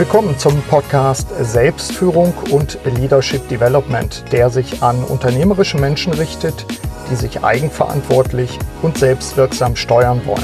[0.00, 6.64] Willkommen zum Podcast Selbstführung und Leadership Development, der sich an unternehmerische Menschen richtet,
[7.10, 10.42] die sich eigenverantwortlich und selbstwirksam steuern wollen.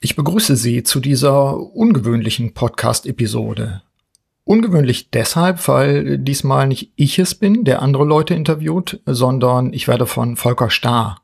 [0.00, 3.82] Ich begrüße Sie zu dieser ungewöhnlichen Podcast-Episode.
[4.44, 10.06] Ungewöhnlich deshalb, weil diesmal nicht ich es bin, der andere Leute interviewt, sondern ich werde
[10.06, 11.21] von Volker Starr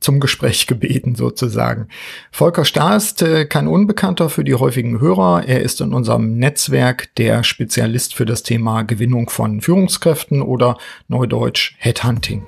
[0.00, 1.88] zum Gespräch gebeten sozusagen.
[2.30, 5.44] Volker Starr ist äh, kein Unbekannter für die häufigen Hörer.
[5.46, 10.78] Er ist in unserem Netzwerk der Spezialist für das Thema Gewinnung von Führungskräften oder
[11.08, 12.46] Neudeutsch Headhunting.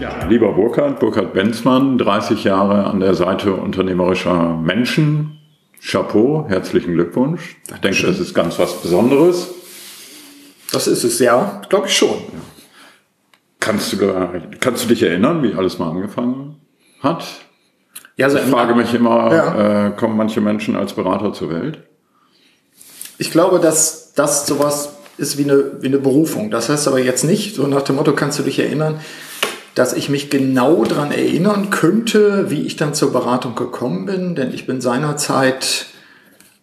[0.00, 5.38] Ja, lieber Burkhard, Burkhard Benzmann, 30 Jahre an der Seite unternehmerischer Menschen.
[5.80, 7.56] Chapeau, herzlichen Glückwunsch.
[7.72, 9.54] Ich denke, das ist ganz was Besonderes.
[10.72, 12.18] Das ist es, ja, glaube ich schon.
[13.60, 14.14] Kannst du,
[14.60, 16.60] kannst du dich erinnern, wie alles mal angefangen
[17.00, 17.24] hat?
[18.16, 19.86] Ja, also ich frage mich immer, ja.
[19.86, 21.78] äh, kommen manche Menschen als Berater zur Welt?
[23.18, 26.50] Ich glaube, dass das sowas ist wie eine, wie eine Berufung.
[26.50, 29.00] Das heißt aber jetzt nicht, so nach dem Motto, kannst du dich erinnern,
[29.74, 34.52] dass ich mich genau daran erinnern könnte, wie ich dann zur Beratung gekommen bin, denn
[34.52, 35.86] ich bin seinerzeit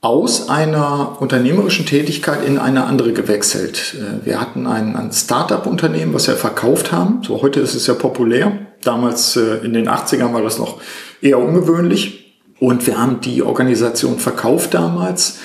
[0.06, 3.96] aus einer unternehmerischen Tätigkeit in eine andere gewechselt.
[3.96, 7.24] Äh, wir hatten ein, ein Start-up-Unternehmen, was wir verkauft haben.
[7.24, 8.52] So heute ist es ja populär.
[8.84, 10.80] Damals äh, in den 80ern war das noch
[11.22, 12.36] eher ungewöhnlich.
[12.60, 15.40] Und wir haben die Organisation verkauft damals.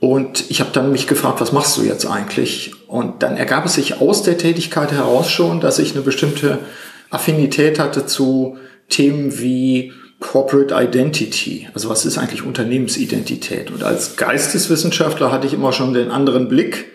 [0.00, 2.72] Und ich habe dann mich gefragt, was machst du jetzt eigentlich?
[2.88, 6.58] Und dann ergab es sich aus der Tätigkeit heraus schon, dass ich eine bestimmte
[7.10, 8.56] Affinität hatte zu
[8.88, 9.92] Themen wie
[10.22, 11.68] Corporate Identity.
[11.74, 13.70] Also was ist eigentlich Unternehmensidentität?
[13.70, 16.86] Und als Geisteswissenschaftler hatte ich immer schon den anderen Blick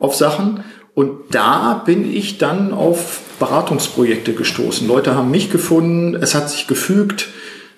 [0.00, 0.64] auf Sachen.
[0.94, 4.88] Und da bin ich dann auf Beratungsprojekte gestoßen.
[4.88, 7.28] Leute haben mich gefunden, es hat sich gefügt,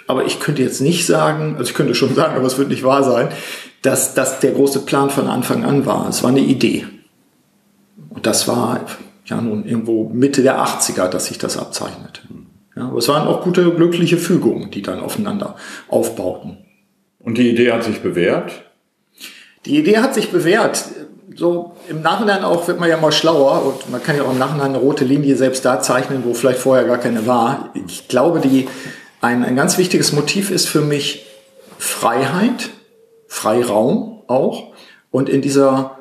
[0.07, 2.85] aber ich könnte jetzt nicht sagen, also ich könnte schon sagen, aber es wird nicht
[2.85, 3.29] wahr sein,
[3.83, 6.09] dass das der große Plan von Anfang an war.
[6.09, 6.87] Es war eine Idee.
[8.09, 8.87] Und das war
[9.27, 12.23] ja nun irgendwo Mitte der 80er, dass sich das abzeichnete.
[12.77, 15.57] Ja, aber es waren auch gute, glückliche Fügungen, die dann aufeinander
[15.89, 16.59] aufbauten.
[17.19, 18.53] Und die Idee hat sich bewährt?
[19.67, 20.85] Die Idee hat sich bewährt.
[21.37, 24.39] So im Nachhinein auch wird man ja mal schlauer und man kann ja auch im
[24.39, 27.71] Nachhinein eine rote Linie selbst da zeichnen, wo vielleicht vorher gar keine war.
[27.87, 28.69] Ich glaube, die,
[29.21, 31.27] ein, ein ganz wichtiges Motiv ist für mich
[31.79, 32.71] Freiheit,
[33.29, 34.73] Freiraum auch.
[35.11, 35.99] Und in dieser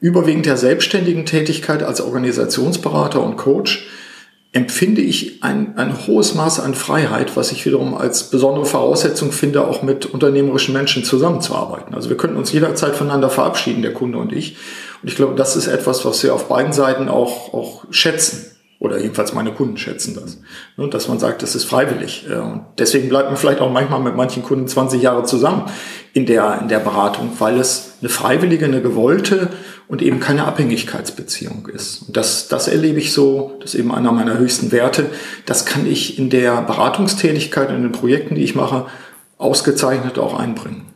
[0.00, 3.86] überwiegend der selbstständigen Tätigkeit als Organisationsberater und Coach
[4.52, 9.66] empfinde ich ein, ein hohes Maß an Freiheit, was ich wiederum als besondere Voraussetzung finde,
[9.66, 11.94] auch mit unternehmerischen Menschen zusammenzuarbeiten.
[11.94, 14.56] Also wir könnten uns jederzeit voneinander verabschieden, der Kunde und ich.
[15.02, 18.46] Und ich glaube, das ist etwas, was wir auf beiden Seiten auch, auch schätzen.
[18.80, 20.38] Oder jedenfalls meine Kunden schätzen das.
[20.76, 22.26] Ne, dass man sagt, das ist freiwillig.
[22.28, 25.70] Und deswegen bleibt man vielleicht auch manchmal mit manchen Kunden 20 Jahre zusammen
[26.12, 29.48] in der, in der Beratung, weil es eine freiwillige, eine gewollte
[29.88, 32.02] und eben keine Abhängigkeitsbeziehung ist.
[32.06, 35.06] Und das, das erlebe ich so, das ist eben einer meiner höchsten Werte.
[35.46, 38.86] Das kann ich in der Beratungstätigkeit, in den Projekten, die ich mache,
[39.38, 40.86] ausgezeichnet auch einbringen.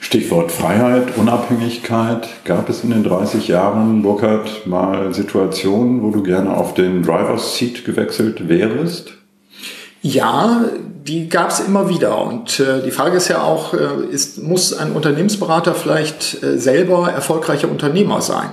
[0.00, 2.28] Stichwort Freiheit, Unabhängigkeit.
[2.44, 7.56] Gab es in den 30 Jahren, Burkhard, mal Situationen, wo du gerne auf den Driver's
[7.56, 9.14] Seat gewechselt wärst?
[10.06, 10.66] Ja,
[11.06, 12.22] die gab es immer wieder.
[12.22, 17.10] Und äh, die Frage ist ja auch, äh, ist, muss ein Unternehmensberater vielleicht äh, selber
[17.10, 18.50] erfolgreicher Unternehmer sein?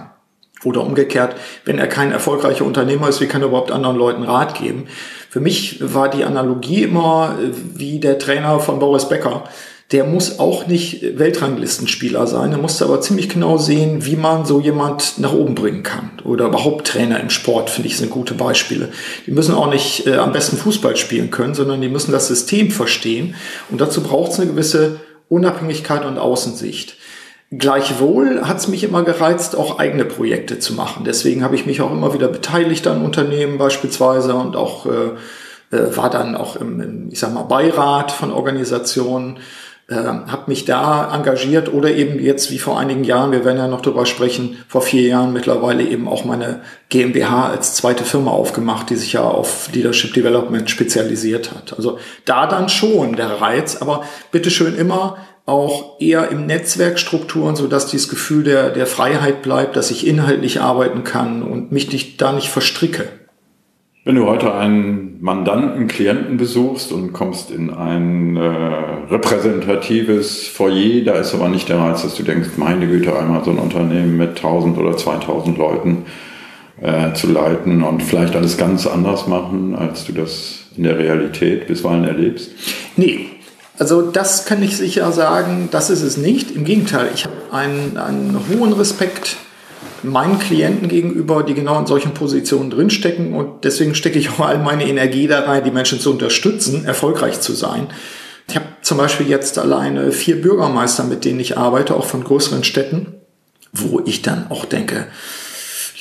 [0.63, 1.35] Oder umgekehrt,
[1.65, 4.87] wenn er kein erfolgreicher Unternehmer ist, wie kann er überhaupt anderen Leuten Rat geben?
[5.29, 9.43] Für mich war die Analogie immer äh, wie der Trainer von Boris Becker
[9.91, 12.53] der muss auch nicht Weltranglistenspieler sein.
[12.53, 16.11] Er musste aber ziemlich genau sehen, wie man so jemand nach oben bringen kann.
[16.23, 18.89] Oder überhaupt Trainer im Sport, finde ich, sind gute Beispiele.
[19.27, 22.71] Die müssen auch nicht äh, am besten Fußball spielen können, sondern die müssen das System
[22.71, 23.35] verstehen.
[23.69, 26.95] Und dazu braucht es eine gewisse Unabhängigkeit und Außensicht.
[27.51, 31.03] Gleichwohl hat es mich immer gereizt, auch eigene Projekte zu machen.
[31.03, 35.97] Deswegen habe ich mich auch immer wieder beteiligt an Unternehmen beispielsweise und auch äh, äh
[35.97, 39.39] war dann auch im, im, ich sag mal, Beirat von Organisationen
[39.91, 43.67] äh, habe mich da engagiert oder eben jetzt wie vor einigen Jahren, wir werden ja
[43.67, 48.89] noch drüber sprechen, vor vier Jahren mittlerweile eben auch meine GmbH als zweite Firma aufgemacht,
[48.89, 51.73] die sich ja auf Leadership Development spezialisiert hat.
[51.75, 57.87] Also da dann schon der Reiz, aber bitteschön immer auch eher im Netzwerkstrukturen, so dass
[57.87, 62.31] dieses Gefühl der, der Freiheit bleibt, dass ich inhaltlich arbeiten kann und mich nicht, da
[62.31, 63.09] nicht verstricke.
[64.03, 68.41] Wenn du heute einen Mandanten, Klienten besuchst und kommst in ein äh,
[69.11, 73.51] repräsentatives Foyer, da ist aber nicht der Reiz, dass du denkst, meine Güte, einmal so
[73.51, 76.05] ein Unternehmen mit 1000 oder 2000 Leuten
[76.81, 81.67] äh, zu leiten und vielleicht alles ganz anders machen, als du das in der Realität
[81.67, 82.49] bisweilen erlebst?
[82.97, 83.27] Nee,
[83.77, 86.55] also das kann ich sicher sagen, das ist es nicht.
[86.55, 89.37] Im Gegenteil, ich habe einen, einen hohen Respekt
[90.03, 93.33] meinen Klienten gegenüber, die genau in solchen Positionen drinstecken.
[93.33, 97.39] Und deswegen stecke ich auch all meine Energie da rein, die Menschen zu unterstützen, erfolgreich
[97.41, 97.87] zu sein.
[98.47, 102.63] Ich habe zum Beispiel jetzt alleine vier Bürgermeister, mit denen ich arbeite, auch von größeren
[102.63, 103.15] Städten,
[103.71, 105.07] wo ich dann auch denke,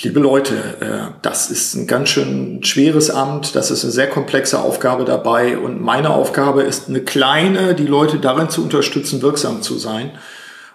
[0.02, 4.58] liebe Leute, äh, das ist ein ganz schön schweres Amt, das ist eine sehr komplexe
[4.61, 9.79] Aufgabe dabei und meine Aufgabe ist eine kleine, die Leute darin zu unterstützen, wirksam zu
[9.79, 10.12] sein.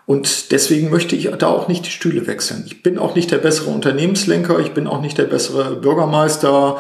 [0.06, 2.64] Und deswegen möchte ich da auch nicht die Stühle wechseln.
[2.68, 6.78] Ich bin auch nicht der bessere Unternehmenslenker, ich bin auch nicht der bessere Bürgermeister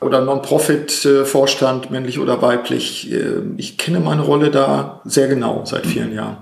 [0.00, 3.12] oder Non-Profit-Vorstand, männlich oder weiblich.
[3.12, 6.38] Äh, ich kenne meine Rolle da sehr genau seit vielen Jahren.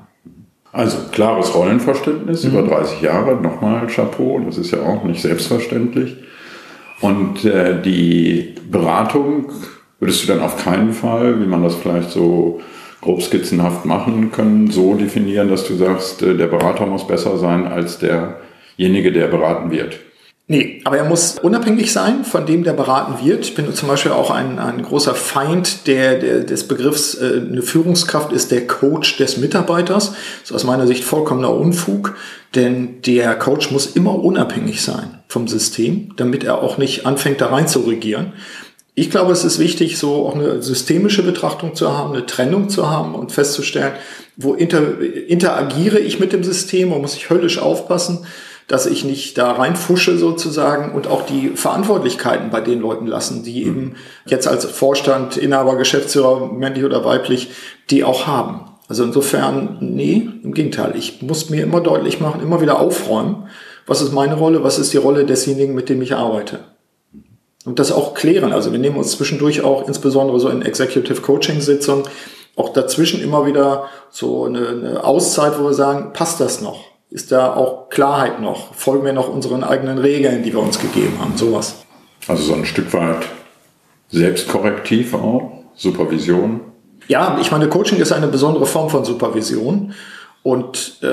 [0.72, 2.50] Also klares Rollenverständnis mhm.
[2.50, 6.16] über 30 Jahre, nochmal Chapeau, das ist ja auch nicht selbstverständlich.
[7.00, 9.52] Und äh, die Beratung
[10.00, 12.60] würdest du dann auf keinen Fall, wie man das vielleicht so
[13.04, 17.66] grob skizzenhaft machen können, so definieren, dass du sagst, äh, der Berater muss besser sein
[17.66, 20.00] als derjenige, der beraten wird.
[20.46, 23.46] Nee, aber er muss unabhängig sein von dem, der beraten wird.
[23.46, 27.62] Ich bin zum Beispiel auch ein, ein großer Feind der, der, des Begriffs, äh, eine
[27.62, 30.10] Führungskraft ist der Coach des Mitarbeiters.
[30.10, 32.16] Das ist aus meiner Sicht vollkommener Unfug,
[32.54, 37.46] denn der Coach muss immer unabhängig sein vom System, damit er auch nicht anfängt, da
[37.46, 38.34] rein zu regieren.
[38.94, 42.88] Ich glaube, es ist wichtig, so auch eine systemische Betrachtung zu haben, eine Trennung zu
[42.88, 43.94] haben und festzustellen,
[44.36, 48.26] wo inter, interagiere ich mit dem System, wo muss ich höllisch aufpassen
[48.66, 53.64] dass ich nicht da reinfusche sozusagen und auch die Verantwortlichkeiten bei den Leuten lassen, die
[53.64, 53.68] mhm.
[53.68, 53.94] eben
[54.26, 57.50] jetzt als Vorstand, Inhaber, Geschäftsführer, männlich oder weiblich,
[57.90, 58.70] die auch haben.
[58.88, 60.94] Also insofern, nee, im Gegenteil.
[60.96, 63.48] Ich muss mir immer deutlich machen, immer wieder aufräumen,
[63.86, 66.60] was ist meine Rolle, was ist die Rolle desjenigen, mit dem ich arbeite.
[67.64, 68.52] Und das auch klären.
[68.52, 72.04] Also wir nehmen uns zwischendurch auch, insbesondere so in Executive Coaching Sitzungen,
[72.56, 76.94] auch dazwischen immer wieder so eine, eine Auszeit, wo wir sagen, passt das noch?
[77.14, 78.74] ist da auch Klarheit noch?
[78.74, 81.36] Folgen wir noch unseren eigenen Regeln, die wir uns gegeben haben?
[81.36, 81.76] Sowas.
[82.26, 83.24] Also so ein Stück weit
[84.10, 86.60] Selbstkorrektiv auch, Supervision.
[87.06, 89.94] Ja, ich meine, Coaching ist eine besondere Form von Supervision.
[90.44, 91.06] Und äh,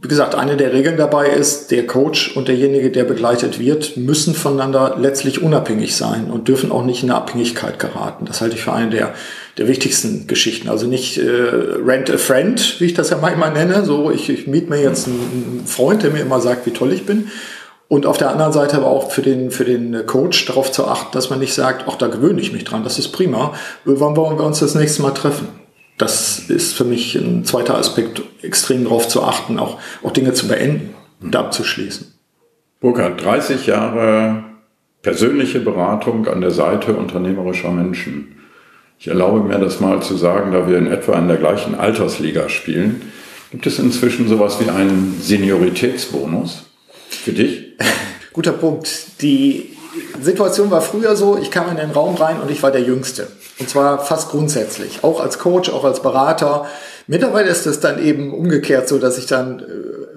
[0.00, 4.34] wie gesagt, eine der Regeln dabei ist, der Coach und derjenige, der begleitet wird, müssen
[4.34, 8.24] voneinander letztlich unabhängig sein und dürfen auch nicht in eine Abhängigkeit geraten.
[8.24, 9.12] Das halte ich für eine der,
[9.58, 10.70] der wichtigsten Geschichten.
[10.70, 13.84] Also nicht äh, rent a friend, wie ich das ja manchmal nenne.
[13.84, 17.04] So, ich, ich miete mir jetzt einen Freund, der mir immer sagt, wie toll ich
[17.04, 17.28] bin.
[17.88, 21.12] Und auf der anderen Seite aber auch für den, für den Coach darauf zu achten,
[21.12, 23.52] dass man nicht sagt, ach, da gewöhne ich mich dran, das ist prima.
[23.84, 25.63] Wann wollen wir uns das nächste Mal treffen?
[25.98, 30.48] Das ist für mich ein zweiter Aspekt, extrem darauf zu achten, auch, auch Dinge zu
[30.48, 32.12] beenden und abzuschließen.
[32.80, 34.44] Burkhard, 30 Jahre
[35.02, 38.36] persönliche Beratung an der Seite unternehmerischer Menschen.
[38.98, 42.48] Ich erlaube mir das mal zu sagen, da wir in etwa in der gleichen Altersliga
[42.48, 43.02] spielen.
[43.50, 46.64] Gibt es inzwischen sowas wie einen Senioritätsbonus
[47.08, 47.76] für dich?
[48.32, 49.22] Guter Punkt.
[49.22, 49.76] Die
[50.20, 53.28] Situation war früher so, ich kam in den Raum rein und ich war der Jüngste.
[53.58, 55.04] Und zwar fast grundsätzlich.
[55.04, 56.66] Auch als Coach, auch als Berater.
[57.06, 59.64] Mittlerweile ist es dann eben umgekehrt so, dass ich dann äh,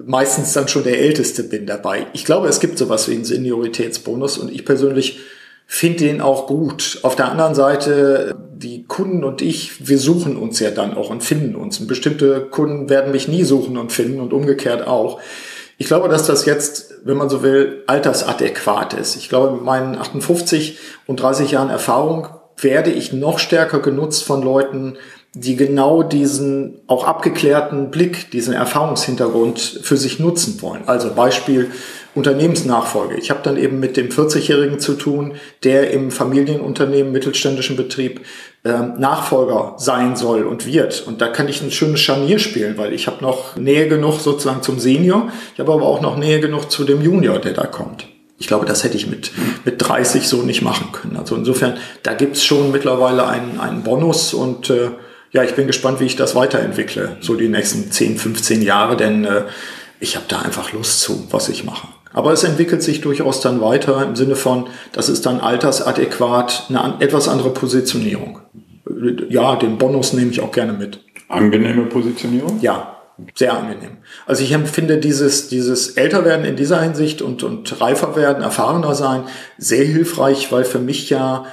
[0.04, 2.06] meistens dann schon der Älteste bin dabei.
[2.14, 5.20] Ich glaube, es gibt sowas wie einen Senioritätsbonus und ich persönlich
[5.66, 6.98] finde den auch gut.
[7.02, 11.22] Auf der anderen Seite, die Kunden und ich, wir suchen uns ja dann auch und
[11.22, 11.78] finden uns.
[11.78, 15.20] Und bestimmte Kunden werden mich nie suchen und finden und umgekehrt auch.
[15.76, 19.14] Ich glaube, dass das jetzt, wenn man so will, altersadäquat ist.
[19.14, 22.28] Ich glaube, mit meinen 58 und 30 Jahren Erfahrung
[22.60, 24.96] werde ich noch stärker genutzt von Leuten,
[25.34, 30.82] die genau diesen auch abgeklärten Blick, diesen Erfahrungshintergrund für sich nutzen wollen.
[30.86, 31.70] Also Beispiel
[32.14, 33.16] Unternehmensnachfolge.
[33.16, 38.22] Ich habe dann eben mit dem 40-Jährigen zu tun, der im Familienunternehmen, mittelständischen Betrieb
[38.64, 41.06] äh, Nachfolger sein soll und wird.
[41.06, 44.62] Und da kann ich ein schönes Scharnier spielen, weil ich habe noch Nähe genug sozusagen
[44.62, 48.08] zum Senior, ich habe aber auch noch Nähe genug zu dem Junior, der da kommt.
[48.38, 49.32] Ich glaube, das hätte ich mit,
[49.64, 51.16] mit 30 so nicht machen können.
[51.16, 54.90] Also insofern, da gibt's schon mittlerweile einen, einen Bonus und äh,
[55.32, 59.24] ja, ich bin gespannt, wie ich das weiterentwickle, so die nächsten 10, 15 Jahre, denn
[59.24, 59.42] äh,
[60.00, 61.88] ich habe da einfach Lust zu, was ich mache.
[62.12, 66.94] Aber es entwickelt sich durchaus dann weiter im Sinne von, das ist dann altersadäquat, eine
[67.00, 68.40] etwas andere Positionierung.
[69.28, 71.00] Ja, den Bonus nehme ich auch gerne mit.
[71.28, 72.60] Angenehme Positionierung?
[72.62, 72.97] Ja,
[73.34, 73.98] sehr angenehm.
[74.26, 79.24] Also ich empfinde dieses, dieses Älterwerden in dieser Hinsicht und, und reifer werden, erfahrener sein,
[79.58, 81.44] sehr hilfreich, weil für mich ja,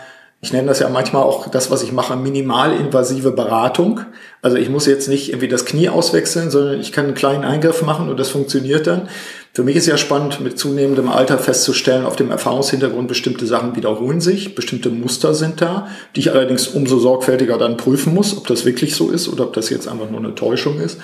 [0.41, 4.01] ich nenne das ja manchmal auch das, was ich mache, minimalinvasive Beratung.
[4.43, 7.81] Also ich muss jetzt nicht irgendwie das Knie auswechseln, sondern ich kann einen kleinen Eingriff
[7.81, 9.09] machen und das funktioniert dann.
[9.55, 14.19] Für mich ist ja spannend, mit zunehmendem Alter festzustellen, auf dem Erfahrungshintergrund bestimmte Sachen wiederholen
[14.19, 18.65] sich, bestimmte Muster sind da, die ich allerdings umso sorgfältiger dann prüfen muss, ob das
[18.65, 20.99] wirklich so ist oder ob das jetzt einfach nur eine Täuschung ist.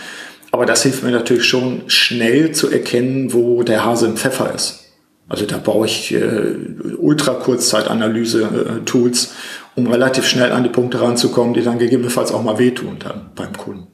[0.51, 4.79] Aber das hilft mir natürlich schon schnell zu erkennen, wo der Hase im Pfeffer ist.
[5.29, 6.55] Also da brauche ich äh,
[6.97, 9.29] Ultra-Kurzzeitanalyse-Tools, äh,
[9.75, 13.55] um relativ schnell an die Punkte ranzukommen, die dann gegebenenfalls auch mal wehtun dann beim
[13.55, 13.87] Kunden.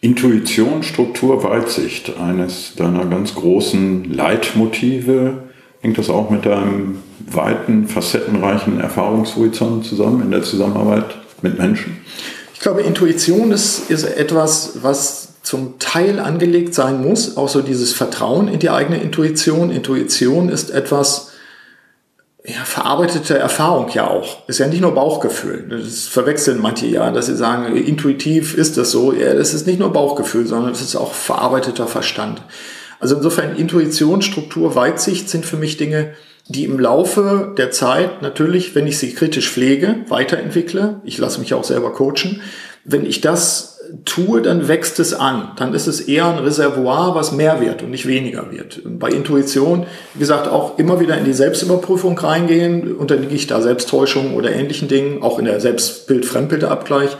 [0.00, 5.44] Intuition, Struktur, Weitsicht, eines deiner ganz großen Leitmotive.
[5.80, 6.98] Hängt das auch mit deinem
[7.30, 11.98] weiten, facettenreichen Erfahrungshorizont zusammen in der Zusammenarbeit mit Menschen?
[12.52, 17.92] Ich glaube, Intuition ist, ist etwas, was zum Teil angelegt sein muss, auch so dieses
[17.92, 19.70] Vertrauen in die eigene Intuition.
[19.70, 21.32] Intuition ist etwas,
[22.44, 24.48] ja, verarbeitete Erfahrung ja auch.
[24.48, 25.66] Ist ja nicht nur Bauchgefühl.
[25.68, 29.12] Das verwechseln manche ja, dass sie sagen, intuitiv ist das so.
[29.12, 32.42] Ja, das ist nicht nur Bauchgefühl, sondern das ist auch verarbeiteter Verstand.
[33.00, 36.14] Also insofern Intuition, Struktur, Weitsicht sind für mich Dinge,
[36.48, 41.00] die im Laufe der Zeit natürlich, wenn ich sie kritisch pflege, weiterentwickle.
[41.04, 42.42] Ich lasse mich auch selber coachen.
[42.84, 43.71] Wenn ich das
[44.04, 45.52] tue, dann wächst es an.
[45.56, 48.80] Dann ist es eher ein Reservoir, was mehr wird und nicht weniger wird.
[48.84, 52.96] Bei Intuition, wie gesagt, auch immer wieder in die Selbstüberprüfung reingehen.
[52.96, 57.16] Unterliege ich da Selbsttäuschung oder ähnlichen Dingen, auch in der Selbstbild-Fremdbilderabgleich.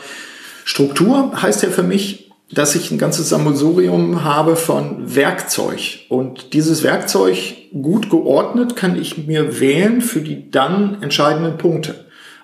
[0.65, 6.01] Struktur heißt ja für mich, dass ich ein ganzes Sammelsurium habe von Werkzeug.
[6.09, 7.37] Und dieses Werkzeug
[7.73, 11.95] gut geordnet kann ich mir wählen für die dann entscheidenden Punkte.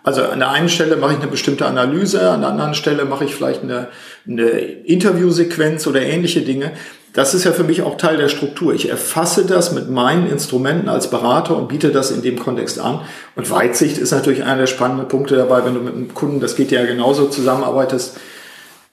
[0.09, 3.27] Also an der einen Stelle mache ich eine bestimmte Analyse, an der anderen Stelle mache
[3.27, 3.89] ich vielleicht eine,
[4.27, 6.73] eine Interviewsequenz oder ähnliche Dinge.
[7.13, 8.73] Das ist ja für mich auch Teil der Struktur.
[8.73, 13.03] Ich erfasse das mit meinen Instrumenten als Berater und biete das in dem Kontext an.
[13.37, 16.57] Und Weitsicht ist natürlich einer der spannenden Punkte dabei, wenn du mit einem Kunden, das
[16.57, 18.17] geht ja genauso, zusammenarbeitest,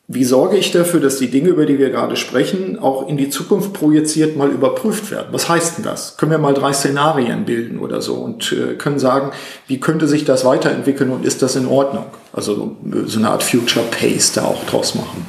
[0.07, 3.29] wie sorge ich dafür, dass die Dinge, über die wir gerade sprechen, auch in die
[3.29, 5.27] Zukunft projiziert mal überprüft werden?
[5.31, 6.17] Was heißt denn das?
[6.17, 9.31] Können wir mal drei Szenarien bilden oder so und äh, können sagen,
[9.67, 12.05] wie könnte sich das weiterentwickeln und ist das in Ordnung?
[12.33, 15.25] Also so eine Art Future Pace da auch draus machen.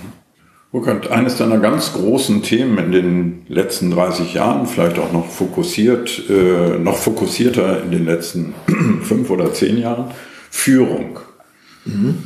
[0.72, 6.28] Burkhard, eines deiner ganz großen Themen in den letzten 30 Jahren, vielleicht auch noch fokussiert,
[6.28, 8.54] äh, noch fokussierter in den letzten
[9.02, 10.10] fünf oder zehn Jahren,
[10.50, 11.20] Führung.
[11.86, 12.18] Mhm.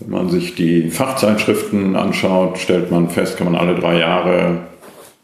[0.00, 4.68] Wenn man sich die Fachzeitschriften anschaut, stellt man fest, kann man alle drei Jahre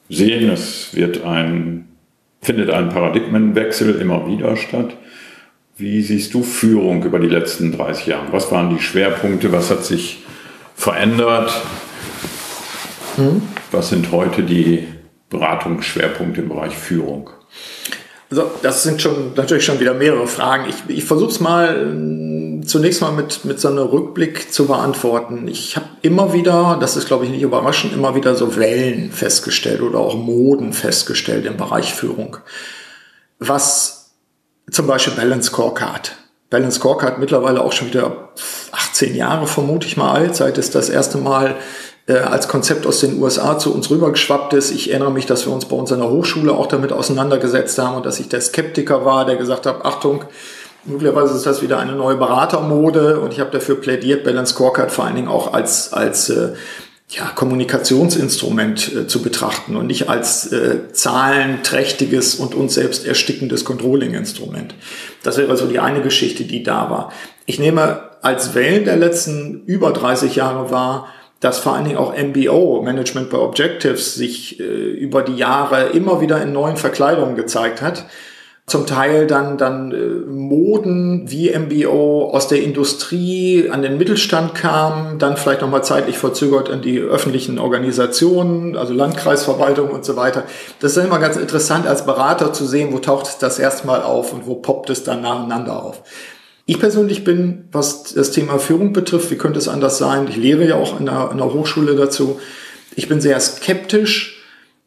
[0.08, 1.88] sehen, es wird ein,
[2.42, 4.96] findet ein Paradigmenwechsel immer wieder statt.
[5.76, 8.26] Wie siehst du Führung über die letzten 30 Jahre?
[8.32, 9.52] Was waren die Schwerpunkte?
[9.52, 10.22] Was hat sich
[10.74, 11.52] verändert?
[13.16, 13.42] Hm?
[13.70, 14.86] Was sind heute die
[15.30, 17.30] Beratungsschwerpunkte im Bereich Führung?
[18.34, 20.68] Also das sind schon natürlich schon wieder mehrere Fragen.
[20.68, 25.46] Ich, ich versuche es mal zunächst mal mit, mit so einem Rückblick zu beantworten.
[25.46, 29.82] Ich habe immer wieder, das ist glaube ich nicht überraschend, immer wieder so Wellen festgestellt
[29.82, 32.38] oder auch Moden festgestellt im Bereich Führung.
[33.38, 34.16] Was
[34.68, 36.16] zum Beispiel Balance Scorecard.
[36.50, 38.30] Balance Scorecard mittlerweile auch schon wieder
[38.72, 41.54] 18 Jahre vermute ich mal alt, seit es das erste Mal
[42.06, 44.70] äh, als Konzept aus den USA zu uns rübergeschwappt ist.
[44.70, 47.96] Ich erinnere mich, dass wir uns bei uns an der Hochschule auch damit auseinandergesetzt haben
[47.96, 50.24] und dass ich der Skeptiker war, der gesagt hat, Achtung,
[50.86, 55.06] Möglicherweise ist das wieder eine neue Beratermode und ich habe dafür plädiert, Balance Scorecard vor
[55.06, 56.52] allen Dingen auch als, als äh,
[57.08, 64.74] ja, Kommunikationsinstrument äh, zu betrachten und nicht als äh, zahlenträchtiges und uns selbst erstickendes Controlling-Instrument.
[65.22, 67.12] Das wäre so die eine Geschichte, die da war.
[67.46, 71.08] Ich nehme als Wellen der letzten über 30 Jahre wahr,
[71.44, 76.20] dass vor allen Dingen auch MBO, Management by Objectives, sich äh, über die Jahre immer
[76.20, 78.06] wieder in neuen Verkleidungen gezeigt hat
[78.66, 79.96] zum Teil dann, dann äh,
[80.26, 86.70] Moden wie MBO aus der Industrie an den Mittelstand kamen, dann vielleicht nochmal zeitlich verzögert
[86.70, 90.44] in die öffentlichen Organisationen, also Landkreisverwaltung und so weiter.
[90.80, 94.46] Das ist immer ganz interessant als Berater zu sehen, wo taucht das erstmal auf und
[94.46, 96.02] wo poppt es dann nacheinander auf.
[96.66, 100.26] Ich persönlich bin, was das Thema Führung betrifft, wie könnte es anders sein?
[100.28, 102.40] Ich lehre ja auch der, an der Hochschule dazu.
[102.96, 104.42] Ich bin sehr skeptisch,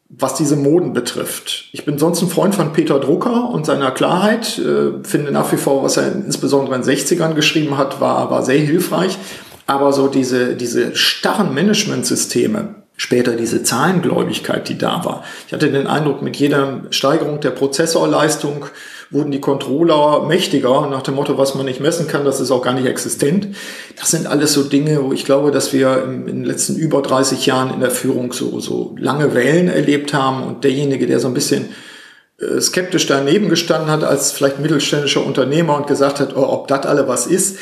[0.08, 1.68] was diese Moden betrifft.
[1.72, 5.56] Ich bin sonst ein Freund von Peter Drucker und seiner Klarheit, äh, finde nach wie
[5.56, 9.18] vor, was er insbesondere in den 60ern geschrieben hat, war, war sehr hilfreich.
[9.66, 15.24] Aber so diese, diese starren Managementsysteme, später diese Zahlengläubigkeit, die da war.
[15.46, 18.66] Ich hatte den Eindruck, mit jeder Steigerung der Prozessorleistung
[19.10, 22.62] wurden die Controller mächtiger, nach dem Motto, was man nicht messen kann, das ist auch
[22.62, 23.48] gar nicht existent.
[23.98, 27.46] Das sind alles so Dinge, wo ich glaube, dass wir in den letzten über 30
[27.46, 31.34] Jahren in der Führung so, so lange Wellen erlebt haben und derjenige, der so ein
[31.34, 31.70] bisschen
[32.38, 36.84] äh, skeptisch daneben gestanden hat als vielleicht mittelständischer Unternehmer und gesagt hat, oh, ob das
[36.84, 37.58] alle was ist,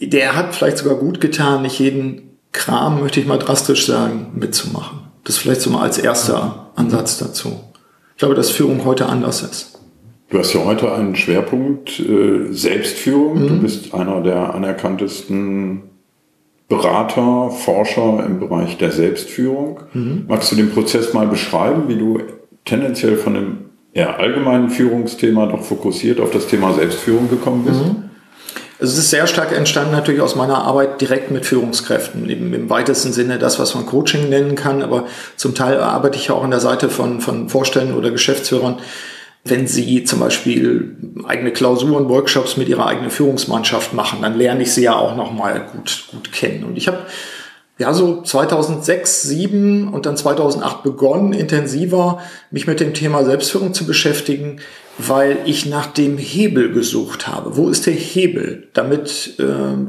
[0.00, 5.00] der hat vielleicht sogar gut getan, nicht jeden Kram, möchte ich mal drastisch sagen, mitzumachen.
[5.24, 7.60] Das vielleicht so mal als erster Ansatz dazu.
[8.12, 9.78] Ich glaube, dass Führung heute anders ist.
[10.34, 13.40] Du hast ja heute einen Schwerpunkt äh, Selbstführung.
[13.40, 13.48] Mhm.
[13.48, 15.82] Du bist einer der anerkanntesten
[16.68, 19.82] Berater, Forscher im Bereich der Selbstführung.
[19.92, 20.24] Mhm.
[20.26, 22.18] Magst du den Prozess mal beschreiben, wie du
[22.64, 23.58] tendenziell von einem
[23.92, 27.84] eher allgemeinen Führungsthema doch fokussiert auf das Thema Selbstführung gekommen bist?
[27.84, 28.10] Mhm.
[28.80, 33.12] Es ist sehr stark entstanden natürlich aus meiner Arbeit direkt mit Führungskräften, im, im weitesten
[33.12, 36.50] Sinne das, was man Coaching nennen kann, aber zum Teil arbeite ich ja auch an
[36.50, 38.78] der Seite von, von Vorständen oder Geschäftsführern,
[39.44, 40.96] wenn sie zum Beispiel
[41.26, 45.66] eigene Klausuren, Workshops mit ihrer eigenen Führungsmannschaft machen, dann lerne ich sie ja auch nochmal
[45.70, 46.64] gut, gut kennen.
[46.64, 47.00] Und ich habe
[47.78, 52.20] ja so 2006, 2007 und dann 2008 begonnen, intensiver
[52.50, 54.60] mich mit dem Thema Selbstführung zu beschäftigen,
[54.96, 57.56] weil ich nach dem Hebel gesucht habe.
[57.56, 59.42] Wo ist der Hebel, damit äh,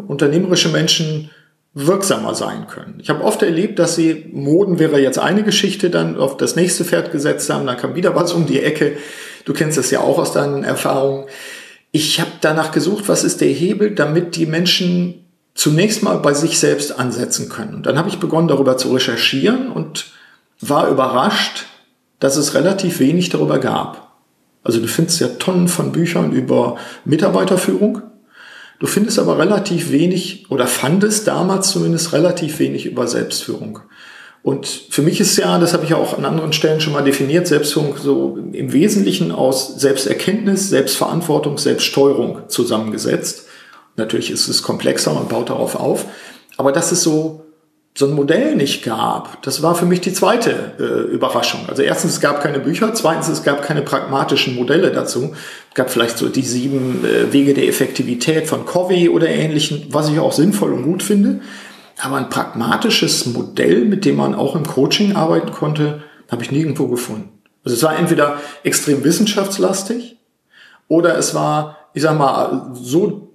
[0.08, 1.30] unternehmerische Menschen
[1.76, 3.00] wirksamer sein können.
[3.02, 6.86] Ich habe oft erlebt, dass sie, Moden wäre jetzt eine Geschichte, dann auf das nächste
[6.86, 8.96] Pferd gesetzt haben, dann kam wieder was um die Ecke.
[9.46, 11.26] Du kennst das ja auch aus deinen Erfahrungen.
[11.92, 16.60] Ich habe danach gesucht, was ist der Hebel, damit die Menschen zunächst mal bei sich
[16.60, 17.76] selbst ansetzen können.
[17.76, 20.12] Und dann habe ich begonnen, darüber zu recherchieren und
[20.60, 21.66] war überrascht,
[22.20, 24.12] dass es relativ wenig darüber gab.
[24.64, 28.02] Also du findest ja Tonnen von Büchern über Mitarbeiterführung.
[28.80, 33.80] Du findest aber relativ wenig oder fandest damals zumindest relativ wenig über Selbstführung.
[34.46, 37.04] Und für mich ist ja, das habe ich ja auch an anderen Stellen schon mal
[37.04, 43.48] definiert, Selbstführung so im Wesentlichen aus Selbsterkenntnis, Selbstverantwortung, Selbststeuerung zusammengesetzt.
[43.96, 46.06] Natürlich ist es komplexer und baut darauf auf.
[46.58, 47.44] Aber dass es so,
[47.96, 51.62] so ein Modell nicht gab, das war für mich die zweite äh, Überraschung.
[51.68, 52.94] Also erstens, es gab keine Bücher.
[52.94, 55.34] Zweitens, es gab keine pragmatischen Modelle dazu.
[55.70, 60.08] Es gab vielleicht so die sieben äh, Wege der Effektivität von Covey oder ähnlichen, was
[60.08, 61.40] ich auch sinnvoll und gut finde.
[62.02, 66.88] Aber ein pragmatisches Modell, mit dem man auch im Coaching arbeiten konnte, habe ich nirgendwo
[66.88, 67.30] gefunden.
[67.64, 70.18] Also es war entweder extrem wissenschaftslastig
[70.88, 73.26] oder es war, ich sag mal, so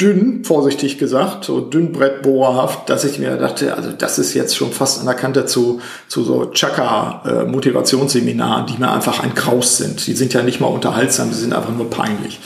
[0.00, 5.00] dünn, vorsichtig gesagt, so dünnbrettbohrerhaft, dass ich mir dachte, also das ist jetzt schon fast
[5.00, 10.06] an der Kante zu, zu so Chaka-Motivationsseminaren, die mir einfach ein Kraus sind.
[10.06, 12.40] Die sind ja nicht mal unterhaltsam, die sind einfach nur peinlich.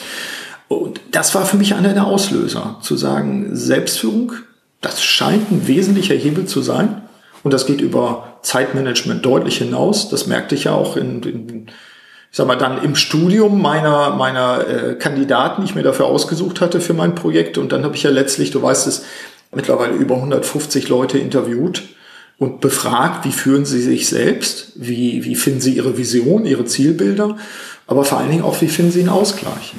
[0.68, 4.32] Und das war für mich einer der Auslöser, zu sagen, Selbstführung
[4.84, 7.02] das scheint ein wesentlicher Hebel zu sein.
[7.42, 10.08] Und das geht über Zeitmanagement deutlich hinaus.
[10.08, 11.66] Das merkte ich ja auch in, in
[12.30, 16.60] ich sag mal, dann im Studium meiner, meiner äh, Kandidaten, die ich mir dafür ausgesucht
[16.60, 17.58] hatte für mein Projekt.
[17.58, 19.04] Und dann habe ich ja letztlich, du weißt es,
[19.54, 21.82] mittlerweile über 150 Leute interviewt
[22.38, 27.36] und befragt, wie führen sie sich selbst, wie, wie finden sie ihre Vision, ihre Zielbilder,
[27.86, 29.74] aber vor allen Dingen auch, wie finden sie einen Ausgleich.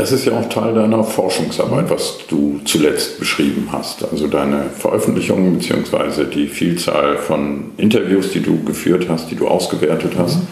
[0.00, 4.02] Das ist ja auch Teil deiner Forschungsarbeit, was du zuletzt beschrieben hast.
[4.10, 10.12] Also deine Veröffentlichungen beziehungsweise die Vielzahl von Interviews, die du geführt hast, die du ausgewertet
[10.16, 10.36] hast.
[10.36, 10.46] Mhm.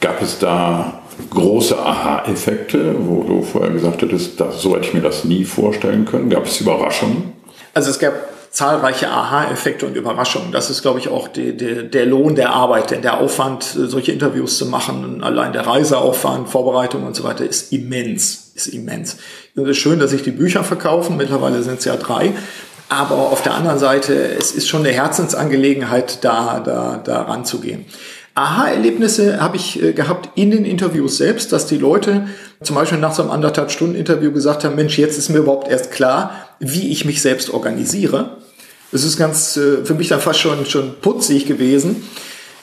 [0.00, 5.02] Gab es da große Aha-Effekte, wo du vorher gesagt hättest, das, so hätte ich mir
[5.02, 6.30] das nie vorstellen können?
[6.30, 7.34] Gab es Überraschungen?
[7.74, 8.14] Also es gab
[8.52, 10.52] zahlreiche Aha-Effekte und Überraschungen.
[10.52, 14.12] Das ist, glaube ich, auch die, die, der Lohn der Arbeit, denn der Aufwand, solche
[14.12, 19.16] Interviews zu machen, allein der Reiseaufwand, Vorbereitung und so weiter, ist immens, ist immens.
[19.54, 21.16] Es ist schön, dass sich die Bücher verkaufen.
[21.16, 22.32] Mittlerweile sind es ja drei.
[22.90, 27.86] Aber auf der anderen Seite, es ist schon eine Herzensangelegenheit, da, da, da ranzugehen.
[28.34, 32.28] Aha-Erlebnisse habe ich äh, gehabt in den Interviews selbst, dass die Leute
[32.62, 35.68] zum Beispiel nach so einem anderthalb Stunden Interview gesagt haben, Mensch, jetzt ist mir überhaupt
[35.68, 38.36] erst klar, wie ich mich selbst organisiere.
[38.92, 42.08] Das ist ganz äh, für mich dann fast schon, schon putzig gewesen,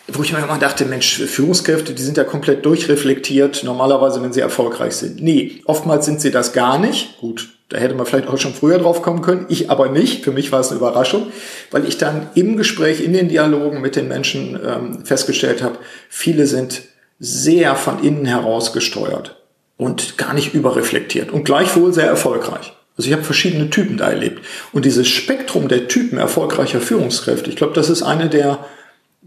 [0.07, 4.39] wo ich mir immer dachte, Mensch, Führungskräfte, die sind ja komplett durchreflektiert, normalerweise, wenn sie
[4.39, 5.21] erfolgreich sind.
[5.21, 7.19] Nee, oftmals sind sie das gar nicht.
[7.19, 10.23] Gut, da hätte man vielleicht auch schon früher drauf kommen können, ich aber nicht.
[10.23, 11.31] Für mich war es eine Überraschung,
[11.71, 15.77] weil ich dann im Gespräch, in den Dialogen mit den Menschen ähm, festgestellt habe,
[16.09, 16.83] viele sind
[17.19, 19.35] sehr von innen heraus gesteuert
[19.77, 22.73] und gar nicht überreflektiert und gleichwohl sehr erfolgreich.
[22.99, 24.43] Also ich habe verschiedene Typen da erlebt.
[24.73, 28.65] Und dieses Spektrum der Typen erfolgreicher Führungskräfte, ich glaube, das ist eine der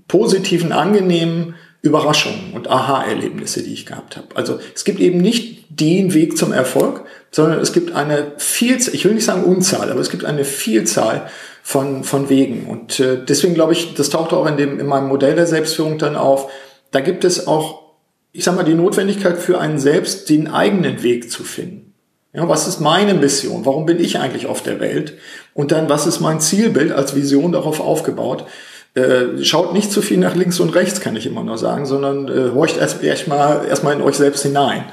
[0.09, 4.27] positiven, angenehmen Überraschungen und Aha-Erlebnisse, die ich gehabt habe.
[4.35, 9.07] Also es gibt eben nicht den Weg zum Erfolg, sondern es gibt eine Vielzahl, ich
[9.07, 11.31] will nicht sagen Unzahl, aber es gibt eine Vielzahl
[11.63, 12.67] von, von Wegen.
[12.67, 15.97] Und äh, deswegen glaube ich, das taucht auch in, dem, in meinem Modell der Selbstführung
[15.97, 16.53] dann auf,
[16.91, 17.95] da gibt es auch,
[18.33, 21.92] ich sage mal, die Notwendigkeit für einen selbst, den eigenen Weg zu finden.
[22.35, 23.67] Ja, was ist meine Mission?
[23.67, 25.19] Warum bin ich eigentlich auf der Welt?
[25.53, 28.47] Und dann, was ist mein Zielbild als Vision darauf aufgebaut?
[28.95, 32.29] Äh, schaut nicht zu viel nach links und rechts, kann ich immer nur sagen, sondern
[32.29, 34.85] äh, horcht erstmal erst mal, erst mal in euch selbst hinein,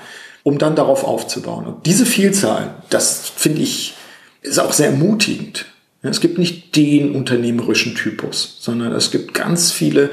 [0.44, 1.66] um dann darauf aufzubauen.
[1.66, 3.94] Und diese Vielzahl, das finde ich,
[4.42, 5.66] ist auch sehr ermutigend.
[6.02, 10.12] Es gibt nicht den unternehmerischen Typus, sondern es gibt ganz viele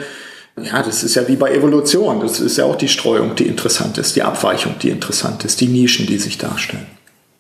[0.61, 2.21] Ja, das ist ja wie bei Evolution.
[2.21, 5.69] Das ist ja auch die Streuung, die interessant ist, die Abweichung, die interessant ist, die
[5.69, 6.87] Nischen, die sich darstellen.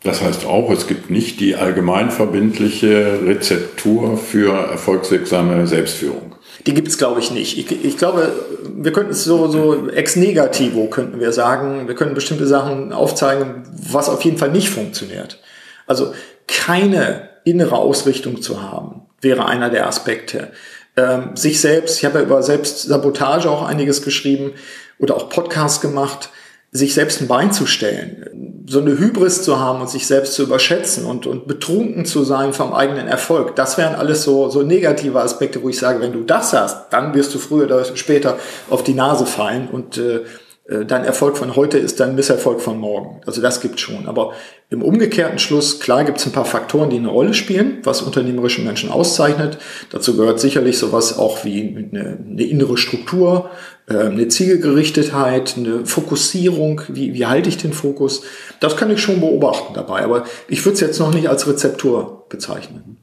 [0.02, 6.36] Das heißt auch, es gibt nicht die allgemeinverbindliche Rezeptur für erfolgswirksame Selbstführung.
[6.66, 7.58] Die gibt es, glaube ich, nicht.
[7.58, 8.32] Ich, ich, glaube,
[8.76, 13.62] wir könnten es so, so ex negativo, könnten wir sagen, wir können bestimmte Sachen aufzeigen,
[13.90, 15.40] was auf jeden Fall nicht funktioniert.
[15.86, 16.12] Also
[16.46, 20.50] keine innere Ausrichtung zu haben, wäre einer der Aspekte.
[20.96, 24.52] Ähm, sich selbst, ich habe ja über Selbstsabotage auch einiges geschrieben
[24.98, 26.30] oder auch Podcasts gemacht,
[26.76, 30.42] sich selbst ein Bein zu stellen, so eine Hybris zu haben und sich selbst zu
[30.42, 35.20] überschätzen und, und betrunken zu sein vom eigenen Erfolg, das wären alles so, so negative
[35.20, 38.38] Aspekte, wo ich sage, wenn du das hast, dann wirst du früher oder später
[38.70, 40.24] auf die Nase fallen und äh,
[40.68, 43.20] dein Erfolg von heute ist dein Misserfolg von morgen.
[43.24, 44.06] Also das gibt schon.
[44.06, 44.32] Aber
[44.68, 48.62] im umgekehrten Schluss, klar gibt es ein paar Faktoren, die eine Rolle spielen, was unternehmerische
[48.62, 49.58] Menschen auszeichnet.
[49.90, 53.50] Dazu gehört sicherlich sowas auch wie eine, eine innere Struktur,
[53.88, 58.22] äh, eine Zielgerichtetheit, eine Fokussierung, wie, wie halte ich den Fokus.
[58.58, 62.26] Das kann ich schon beobachten dabei, aber ich würde es jetzt noch nicht als Rezeptur
[62.28, 62.95] bezeichnen.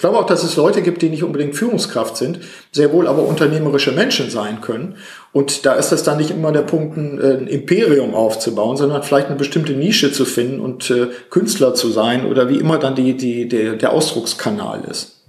[0.00, 2.40] Ich glaube auch, dass es Leute gibt, die nicht unbedingt Führungskraft sind,
[2.72, 4.96] sehr wohl aber unternehmerische Menschen sein können.
[5.34, 9.26] Und da ist das dann nicht immer der Punkt, ein, ein Imperium aufzubauen, sondern vielleicht
[9.26, 13.14] eine bestimmte Nische zu finden und äh, Künstler zu sein oder wie immer dann die,
[13.14, 15.20] die, der, der Ausdruckskanal ist.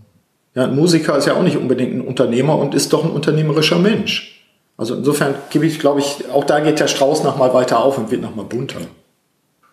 [0.55, 3.77] Ja, ein Musiker ist ja auch nicht unbedingt ein Unternehmer und ist doch ein unternehmerischer
[3.77, 4.41] Mensch.
[4.77, 8.10] Also insofern gebe ich, glaube ich, auch da geht der Strauß nochmal weiter auf und
[8.10, 8.79] wird nochmal bunter.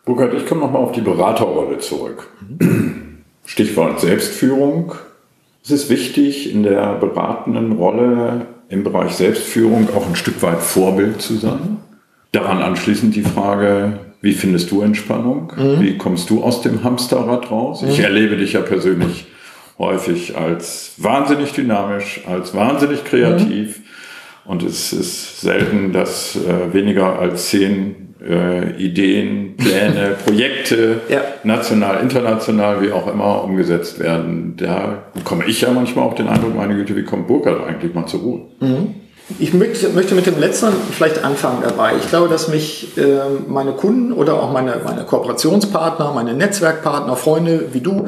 [0.05, 2.27] Burkhard, ich komme nochmal auf die Beraterrolle zurück.
[2.41, 3.08] Mhm.
[3.49, 4.93] Stichwort Selbstführung.
[5.65, 11.23] Es ist wichtig, in der beratenden Rolle im Bereich Selbstführung auch ein Stück weit Vorbild
[11.23, 11.79] zu sein.
[12.33, 15.51] Daran anschließend die Frage, wie findest du Entspannung?
[15.57, 15.81] Mhm.
[15.81, 17.81] Wie kommst du aus dem Hamsterrad raus?
[17.81, 17.89] Mhm.
[17.89, 19.27] Ich erlebe dich ja persönlich
[19.79, 23.79] häufig als wahnsinnig dynamisch, als wahnsinnig kreativ.
[23.79, 23.85] Mhm.
[24.45, 31.23] Und es ist selten, dass äh, weniger als zehn äh, Ideen, Pläne, Projekte, ja.
[31.45, 34.55] national, international, wie auch immer, umgesetzt werden.
[34.57, 38.07] Da bekomme ich ja manchmal auch den Eindruck, meine Güte, wie kommt Burkhardt eigentlich mal
[38.07, 38.41] zur Ruhe?
[38.61, 38.95] Mhm.
[39.39, 41.93] Ich möchte, möchte mit dem letzten vielleicht anfangen dabei.
[42.01, 47.67] Ich glaube, dass mich äh, meine Kunden oder auch meine, meine Kooperationspartner, meine Netzwerkpartner, Freunde
[47.73, 48.07] wie du,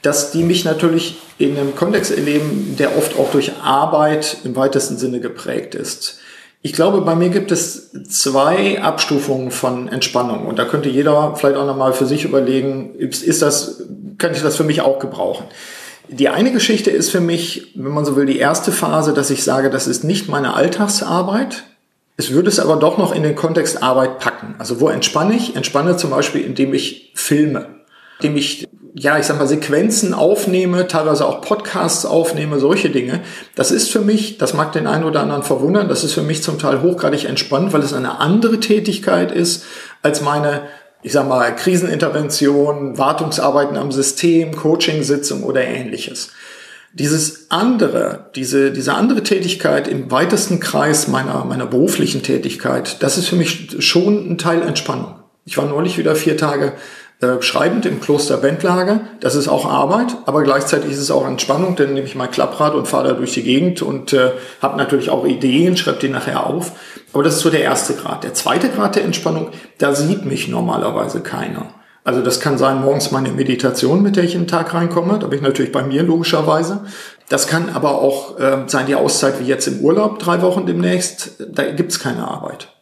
[0.00, 4.96] dass die mich natürlich in einem Kontext erleben, der oft auch durch Arbeit im weitesten
[4.96, 6.20] Sinne geprägt ist.
[6.66, 11.58] Ich glaube, bei mir gibt es zwei Abstufungen von Entspannung und da könnte jeder vielleicht
[11.58, 13.82] auch nochmal für sich überlegen, ist das,
[14.16, 15.44] kann ich das für mich auch gebrauchen?
[16.08, 19.44] Die eine Geschichte ist für mich, wenn man so will, die erste Phase, dass ich
[19.44, 21.64] sage, das ist nicht meine Alltagsarbeit.
[22.16, 24.54] Es würde es aber doch noch in den Kontext Arbeit packen.
[24.58, 25.56] Also wo entspanne ich?
[25.56, 27.66] Entspanne zum Beispiel, indem ich filme,
[28.20, 28.66] indem ich
[28.96, 33.22] ja, ich sag mal, Sequenzen aufnehme, teilweise auch Podcasts aufnehme, solche Dinge.
[33.56, 36.44] Das ist für mich, das mag den einen oder anderen verwundern, das ist für mich
[36.44, 39.64] zum Teil hochgradig entspannt, weil es eine andere Tätigkeit ist
[40.02, 40.62] als meine,
[41.02, 46.30] ich sag mal, Krisenintervention, Wartungsarbeiten am System, Coaching-Sitzung oder ähnliches.
[46.92, 53.26] Dieses andere, diese, diese andere Tätigkeit im weitesten Kreis meiner, meiner beruflichen Tätigkeit, das ist
[53.26, 55.16] für mich schon ein Teil Entspannung.
[55.44, 56.74] Ich war neulich wieder vier Tage
[57.20, 59.00] äh, schreibend im Kloster Bentlager.
[59.20, 62.74] Das ist auch Arbeit, aber gleichzeitig ist es auch Entspannung, denn nehme ich mein Klapprad
[62.74, 66.46] und fahre da durch die Gegend und äh, habe natürlich auch Ideen, schreibe die nachher
[66.46, 66.72] auf.
[67.12, 68.24] Aber das ist so der erste Grad.
[68.24, 69.48] Der zweite Grad der Entspannung,
[69.78, 71.74] da sieht mich normalerweise keiner.
[72.02, 75.18] Also das kann sein morgens meine Meditation, mit der ich in den Tag reinkomme.
[75.18, 76.84] Da bin ich natürlich bei mir logischerweise.
[77.30, 81.42] Das kann aber auch äh, sein die Auszeit wie jetzt im Urlaub, drei Wochen demnächst.
[81.52, 82.73] Da gibt's keine Arbeit.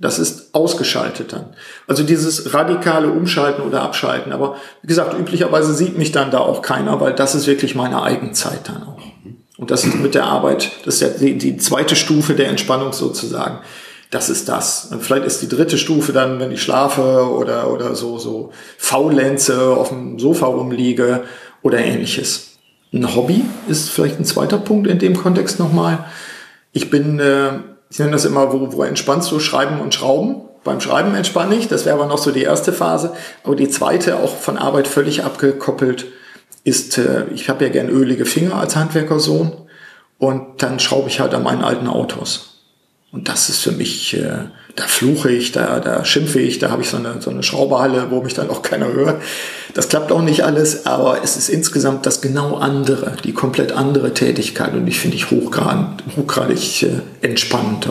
[0.00, 1.46] Das ist ausgeschaltet dann.
[1.88, 4.32] Also dieses radikale Umschalten oder Abschalten.
[4.32, 8.02] Aber wie gesagt, üblicherweise sieht mich dann da auch keiner, weil das ist wirklich meine
[8.02, 9.02] Eigenzeit dann auch.
[9.56, 12.92] Und das ist mit der Arbeit, das ist ja die, die zweite Stufe der Entspannung
[12.92, 13.58] sozusagen.
[14.10, 14.88] Das ist das.
[14.92, 19.70] Und vielleicht ist die dritte Stufe dann, wenn ich schlafe oder, oder so, so faulenze,
[19.76, 21.24] auf dem Sofa rumliege
[21.62, 22.58] oder ähnliches.
[22.92, 26.06] Ein Hobby ist vielleicht ein zweiter Punkt in dem Kontext nochmal.
[26.72, 27.58] Ich bin äh,
[27.90, 30.42] ich nenne das immer, wo, wo entspannst du Schreiben und Schrauben?
[30.64, 33.14] Beim Schreiben entspanne ich, das wäre aber noch so die erste Phase.
[33.44, 36.06] Aber die zweite, auch von Arbeit völlig abgekoppelt,
[36.64, 39.52] ist, äh, ich habe ja gern ölige Finger als Handwerkersohn
[40.18, 42.64] und dann schraube ich halt an meinen alten Autos.
[43.10, 46.82] Und das ist für mich, äh, da fluche ich, da, da schimpfe ich, da habe
[46.82, 49.20] ich so eine, so eine Schrauberhalle, wo mich dann auch keiner hört.
[49.74, 54.14] Das klappt auch nicht alles, aber es ist insgesamt das genau andere, die komplett andere
[54.14, 57.88] Tätigkeit und ich finde ich hochgradig, hochgradig äh, entspannend.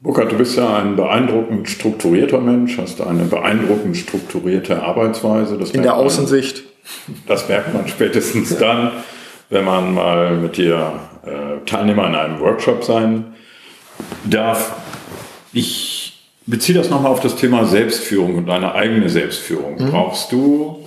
[0.00, 5.58] Burkhard, du bist ja ein beeindruckend strukturierter Mensch, hast eine beeindruckend strukturierte Arbeitsweise.
[5.72, 6.62] In der Außensicht.
[7.06, 8.92] Man, das merkt man spätestens dann,
[9.48, 13.34] wenn man mal mit dir äh, Teilnehmer in einem Workshop sein
[14.24, 14.72] darf.
[15.54, 16.12] Ich
[16.46, 19.76] beziehe das nochmal auf das Thema Selbstführung und deine eigene Selbstführung.
[19.76, 19.90] Mhm.
[19.90, 20.84] Brauchst du,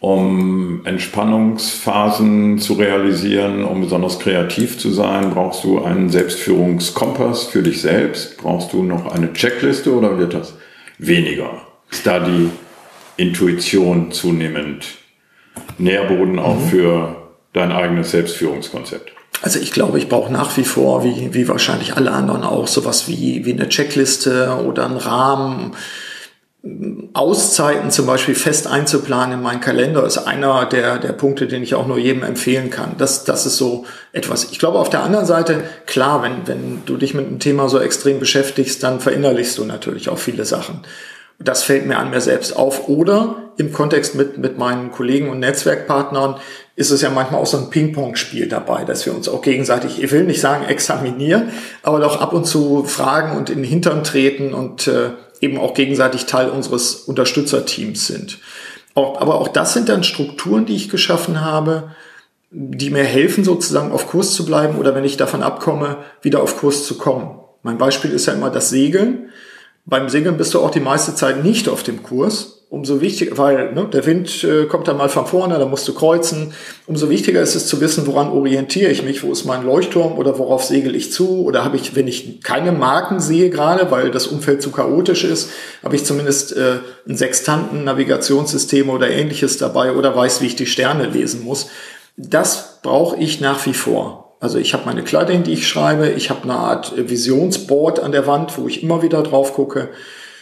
[0.00, 7.80] um Entspannungsphasen zu realisieren, um besonders kreativ zu sein, brauchst du einen Selbstführungskompass für dich
[7.80, 8.36] selbst?
[8.36, 10.54] Brauchst du noch eine Checkliste oder wird das
[10.98, 11.62] weniger?
[11.90, 12.50] Ist da die
[13.16, 14.86] Intuition zunehmend
[15.78, 16.68] Nährboden auch mhm.
[16.68, 17.16] für
[17.54, 19.12] dein eigenes Selbstführungskonzept?
[19.42, 23.08] Also ich glaube, ich brauche nach wie vor, wie, wie wahrscheinlich alle anderen auch, sowas
[23.08, 25.76] wie, wie eine Checkliste oder einen Rahmen.
[27.12, 31.76] Auszeiten zum Beispiel fest einzuplanen in meinen Kalender ist einer der, der Punkte, den ich
[31.76, 32.96] auch nur jedem empfehlen kann.
[32.98, 34.50] Das, das ist so etwas.
[34.50, 37.78] Ich glaube, auf der anderen Seite, klar, wenn, wenn du dich mit einem Thema so
[37.78, 40.80] extrem beschäftigst, dann verinnerlichst du natürlich auch viele Sachen.
[41.38, 42.88] Das fällt mir an mir selbst auf.
[42.88, 46.36] Oder im Kontext mit, mit meinen Kollegen und Netzwerkpartnern
[46.76, 50.12] ist es ja manchmal auch so ein Ping-Pong-Spiel dabei, dass wir uns auch gegenseitig, ich
[50.12, 51.50] will nicht sagen examinieren,
[51.82, 55.74] aber doch ab und zu fragen und in den Hintern treten und äh, eben auch
[55.74, 58.38] gegenseitig Teil unseres Unterstützerteams sind.
[58.94, 61.90] Auch, aber auch das sind dann Strukturen, die ich geschaffen habe,
[62.50, 66.58] die mir helfen, sozusagen auf Kurs zu bleiben oder wenn ich davon abkomme, wieder auf
[66.58, 67.38] Kurs zu kommen.
[67.62, 69.30] Mein Beispiel ist ja immer das Segeln.
[69.88, 73.72] Beim Segeln bist du auch die meiste Zeit nicht auf dem Kurs, umso wichtiger, weil
[73.72, 76.52] ne, der Wind äh, kommt dann mal von vorne, da musst du kreuzen.
[76.88, 80.40] Umso wichtiger ist es zu wissen, woran orientiere ich mich, wo ist mein Leuchtturm oder
[80.40, 84.26] worauf segel ich zu oder habe ich, wenn ich keine Marken sehe gerade, weil das
[84.26, 85.50] Umfeld zu chaotisch ist,
[85.84, 90.66] habe ich zumindest äh, ein Sextanten, Navigationssystem oder ähnliches dabei oder weiß, wie ich die
[90.66, 91.68] Sterne lesen muss.
[92.16, 94.25] Das brauche ich nach wie vor.
[94.40, 98.26] Also ich habe meine Kleidung, die ich schreibe, ich habe eine Art Visionsboard an der
[98.26, 99.88] Wand, wo ich immer wieder drauf gucke.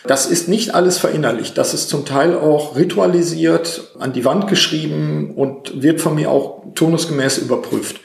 [0.07, 1.57] Das ist nicht alles verinnerlicht.
[1.57, 6.63] Das ist zum Teil auch ritualisiert, an die Wand geschrieben und wird von mir auch
[6.75, 8.01] turnusgemäß überprüft.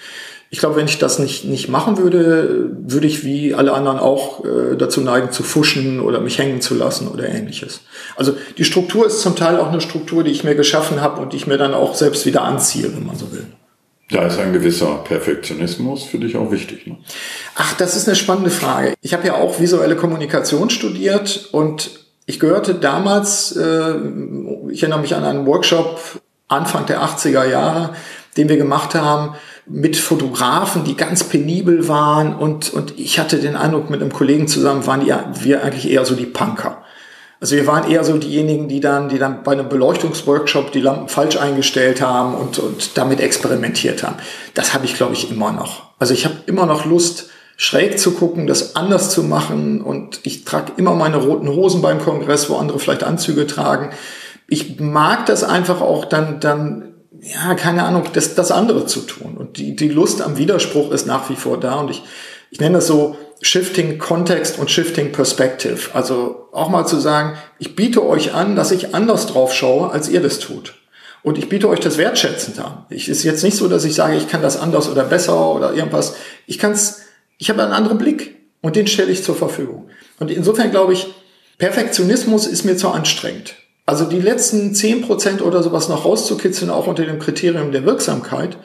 [0.52, 4.43] Ich glaube, wenn ich das nicht, nicht machen würde, würde ich wie alle anderen auch
[4.43, 7.82] äh, dazu neigen, zu fuschen oder mich hängen zu lassen oder ähnliches.
[8.15, 11.34] Also die Struktur ist zum Teil auch eine Struktur, die ich mir geschaffen habe und
[11.34, 13.45] die ich mir dann auch selbst wieder anziehe, wenn man so will.
[14.12, 16.88] Da ist ein gewisser Perfektionismus für dich auch wichtig.
[16.88, 16.98] Ne?
[17.56, 18.95] Ach, das ist eine spannende Frage.
[19.02, 21.91] Ich habe ja auch visuelle Kommunikation studiert und
[22.26, 23.93] ich gehörte damals, äh,
[24.69, 27.93] ich erinnere mich an einen Workshop Anfang der 80er Jahre,
[28.36, 29.36] den wir gemacht haben
[29.67, 34.48] mit Fotografen, die ganz penibel waren und, und ich hatte den Eindruck, mit einem Kollegen
[34.48, 36.84] zusammen waren die, wir eigentlich eher so die Punker.
[37.41, 41.08] Also wir waren eher so diejenigen, die dann, die dann bei einem Beleuchtungsworkshop die Lampen
[41.08, 44.17] falsch eingestellt haben und, und damit experimentiert haben.
[44.56, 45.84] Das habe ich, glaube ich, immer noch.
[45.99, 49.82] Also ich habe immer noch Lust, schräg zu gucken, das anders zu machen.
[49.82, 53.91] Und ich trage immer meine roten Hosen beim Kongress, wo andere vielleicht Anzüge tragen.
[54.47, 59.38] Ich mag das einfach auch dann, dann, ja, keine Ahnung, das, das andere zu tun.
[59.38, 61.75] Und die, die Lust am Widerspruch ist nach wie vor da.
[61.75, 62.04] Und ich,
[62.49, 65.91] ich nenne das so, Shifting Context und Shifting Perspective.
[65.93, 70.10] Also auch mal zu sagen, ich biete euch an, dass ich anders drauf schaue, als
[70.10, 70.75] ihr das tut.
[71.21, 72.86] Und ich biete euch das wertschätzend an.
[72.89, 75.73] Ich ist jetzt nicht so, dass ich sage, ich kann das anders oder besser oder
[75.73, 76.15] irgendwas.
[76.47, 77.02] Ich kann es,
[77.38, 79.89] ich habe einen anderen Blick und den stelle ich zur Verfügung.
[80.19, 81.08] Und insofern glaube ich,
[81.58, 83.56] Perfektionismus ist mir zu anstrengend.
[83.86, 88.58] Also die letzten zehn Prozent oder sowas noch rauszukitzeln, auch unter dem Kriterium der Wirksamkeit,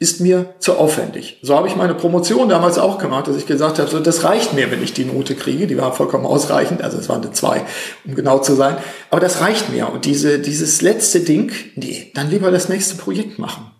[0.00, 1.38] ist mir zu aufwendig.
[1.42, 4.54] So habe ich meine Promotion damals auch gemacht, dass ich gesagt habe, so, das reicht
[4.54, 5.66] mir, wenn ich die Note kriege.
[5.66, 7.66] Die war vollkommen ausreichend, also es waren eine zwei,
[8.06, 8.78] um genau zu sein.
[9.10, 9.92] Aber das reicht mir.
[9.92, 13.70] Und diese, dieses letzte Ding, nee, dann lieber das nächste Projekt machen.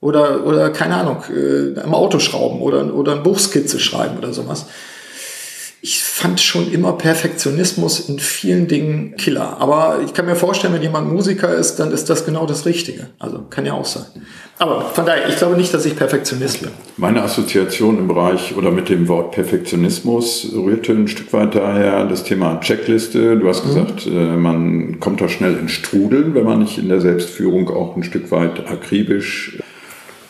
[0.00, 4.64] Oder, oder keine Ahnung, äh, am Auto schrauben oder, oder ein Buchskizze schreiben oder sowas
[5.82, 9.56] ich fand schon immer Perfektionismus in vielen Dingen Killer.
[9.60, 13.08] Aber ich kann mir vorstellen, wenn jemand Musiker ist, dann ist das genau das Richtige.
[13.18, 14.04] Also kann ja auch sein.
[14.58, 16.70] Aber von daher, ich glaube nicht, dass ich Perfektionist bin.
[16.98, 22.24] Meine Assoziation im Bereich oder mit dem Wort Perfektionismus rührte ein Stück weit daher das
[22.24, 23.38] Thema Checkliste.
[23.38, 23.68] Du hast mhm.
[23.68, 24.42] gesagt, mhm.
[24.42, 28.30] man kommt da schnell in Strudeln, wenn man nicht in der Selbstführung auch ein Stück
[28.30, 29.58] weit akribisch,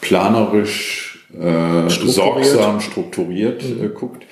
[0.00, 2.14] planerisch, äh, strukturiert.
[2.14, 3.85] sorgsam strukturiert mhm.
[3.85, 4.25] äh, guckt.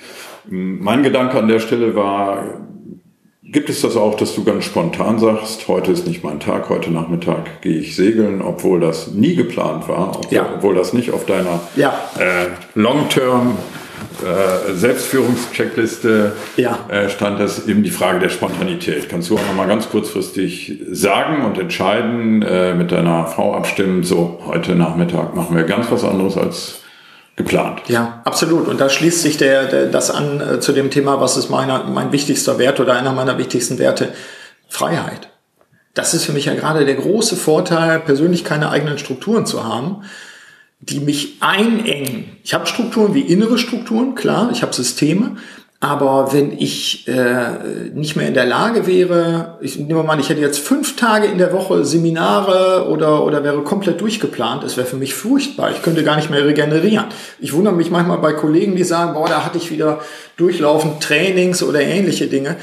[0.49, 2.43] Mein Gedanke an der Stelle war,
[3.43, 6.91] gibt es das auch, dass du ganz spontan sagst, heute ist nicht mein Tag, heute
[6.91, 10.49] Nachmittag gehe ich segeln, obwohl das nie geplant war, obwohl, ja.
[10.55, 11.93] obwohl das nicht auf deiner ja.
[12.17, 13.57] äh, Long-Term
[14.23, 16.79] äh, Selbstführungscheckliste ja.
[16.89, 19.09] äh, stand, das eben die Frage der Spontanität.
[19.09, 24.03] Kannst du auch noch mal ganz kurzfristig sagen und entscheiden, äh, mit deiner Frau abstimmen,
[24.03, 26.81] so heute Nachmittag machen wir ganz was anderes als
[27.39, 27.83] geplant.
[27.87, 28.67] Ja, absolut.
[28.67, 31.85] Und da schließt sich der, der das an äh, zu dem Thema, was ist meiner,
[31.85, 34.09] mein wichtigster Wert oder einer meiner wichtigsten Werte?
[34.67, 35.29] Freiheit.
[35.93, 40.03] Das ist für mich ja gerade der große Vorteil, persönlich keine eigenen Strukturen zu haben,
[40.81, 42.37] die mich einengen.
[42.43, 45.37] Ich habe Strukturen wie innere Strukturen, klar, ich habe Systeme,
[45.81, 50.27] Aber wenn ich äh, nicht mehr in der Lage wäre, ich nehme mal an, ich
[50.27, 54.85] hätte jetzt fünf Tage in der Woche Seminare oder, oder wäre komplett durchgeplant, es wäre
[54.85, 55.71] für mich furchtbar.
[55.71, 57.05] Ich könnte gar nicht mehr regenerieren.
[57.39, 60.01] Ich wundere mich manchmal bei Kollegen, die sagen, boah, da hatte ich wieder
[60.35, 62.57] durchlaufend Trainings oder ähnliche Dinge.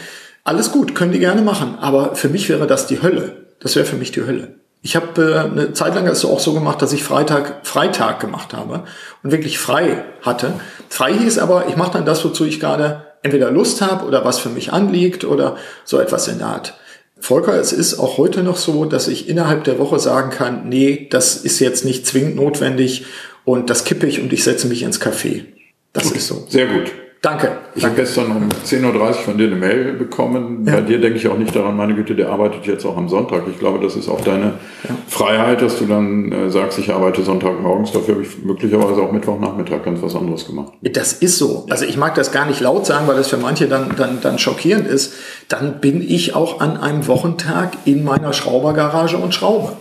[0.44, 1.78] Alles gut, können die gerne machen.
[1.80, 3.46] Aber für mich wäre das die Hölle.
[3.60, 4.56] Das wäre für mich die Hölle.
[4.82, 8.52] Ich habe äh, eine Zeit lang es auch so gemacht, dass ich Freitag Freitag gemacht
[8.52, 8.84] habe
[9.22, 10.52] und wirklich frei hatte.
[10.90, 14.38] Frei hieß aber, ich mache dann das, wozu ich gerade entweder Lust habe oder was
[14.38, 16.74] für mich anliegt oder so etwas in der Art.
[17.18, 21.06] Volker, es ist auch heute noch so, dass ich innerhalb der Woche sagen kann, nee,
[21.10, 23.06] das ist jetzt nicht zwingend notwendig
[23.44, 25.44] und das kippe ich und ich setze mich ins Café.
[25.92, 26.16] Das gut.
[26.16, 26.46] ist so.
[26.48, 26.92] Sehr gut.
[27.22, 27.50] Danke.
[27.74, 30.64] Ich habe gestern um 10.30 Uhr von dir eine Mail bekommen.
[30.66, 30.74] Ja.
[30.74, 33.42] Bei dir denke ich auch nicht daran, meine Güte, der arbeitet jetzt auch am Sonntag.
[33.50, 34.94] Ich glaube, das ist auch deine ja.
[35.08, 37.92] Freiheit, dass du dann äh, sagst, ich arbeite Sonntagmorgens.
[37.92, 40.72] Dafür habe ich möglicherweise auch Mittwochnachmittag ganz was anderes gemacht.
[40.82, 41.66] Das ist so.
[41.70, 44.38] Also ich mag das gar nicht laut sagen, weil das für manche dann, dann, dann
[44.38, 45.14] schockierend ist.
[45.48, 49.72] Dann bin ich auch an einem Wochentag in meiner Schraubergarage und schraube.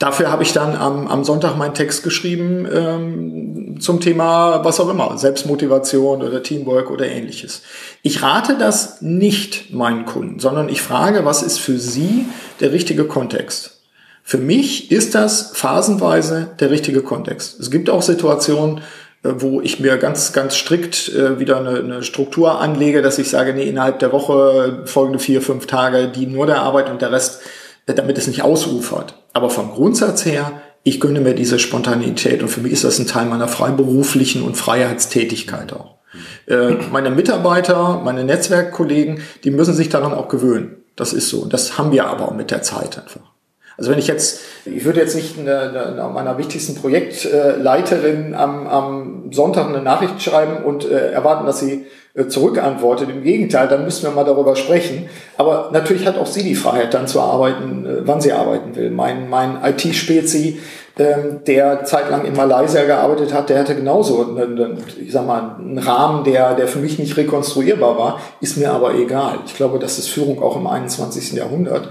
[0.00, 3.49] Dafür habe ich dann am, am Sonntag meinen Text geschrieben ähm,
[3.80, 7.62] zum Thema was auch immer, Selbstmotivation oder Teamwork oder ähnliches.
[8.02, 12.26] Ich rate das nicht meinen Kunden, sondern ich frage, was ist für sie
[12.60, 13.80] der richtige Kontext?
[14.22, 17.58] Für mich ist das phasenweise der richtige Kontext.
[17.58, 18.78] Es gibt auch Situationen,
[19.22, 23.28] äh, wo ich mir ganz, ganz strikt äh, wieder eine, eine Struktur anlege, dass ich
[23.28, 27.10] sage, nee, innerhalb der Woche folgende vier, fünf Tage, die nur der Arbeit und der
[27.10, 27.40] Rest
[27.96, 29.14] damit es nicht ausufert.
[29.32, 33.06] Aber vom Grundsatz her, ich gönne mir diese Spontanität und für mich ist das ein
[33.06, 35.96] Teil meiner freiberuflichen und Freiheitstätigkeit auch.
[36.46, 40.76] Äh, meine Mitarbeiter, meine Netzwerkkollegen, die müssen sich daran auch gewöhnen.
[40.96, 41.46] Das ist so.
[41.46, 43.20] Das haben wir aber auch mit der Zeit einfach.
[43.78, 49.32] Also wenn ich jetzt, ich würde jetzt nicht eine, eine, meiner wichtigsten Projektleiterin am, am
[49.32, 51.86] Sonntag eine Nachricht schreiben und äh, erwarten, dass sie
[52.28, 53.08] zurückantwortet.
[53.08, 55.08] Im Gegenteil, dann müssen wir mal darüber sprechen.
[55.36, 58.90] Aber natürlich hat auch sie die Freiheit, dann zu arbeiten, äh, wann sie arbeiten will.
[58.90, 60.58] Mein, mein IT-Spezi,
[60.98, 65.78] ähm, der zeitlang in Malaysia gearbeitet hat, der hatte genauso einen, ich sag mal, einen
[65.78, 69.38] Rahmen, der, der für mich nicht rekonstruierbar war, ist mir aber egal.
[69.46, 71.32] Ich glaube, das ist Führung auch im 21.
[71.32, 71.90] Jahrhundert,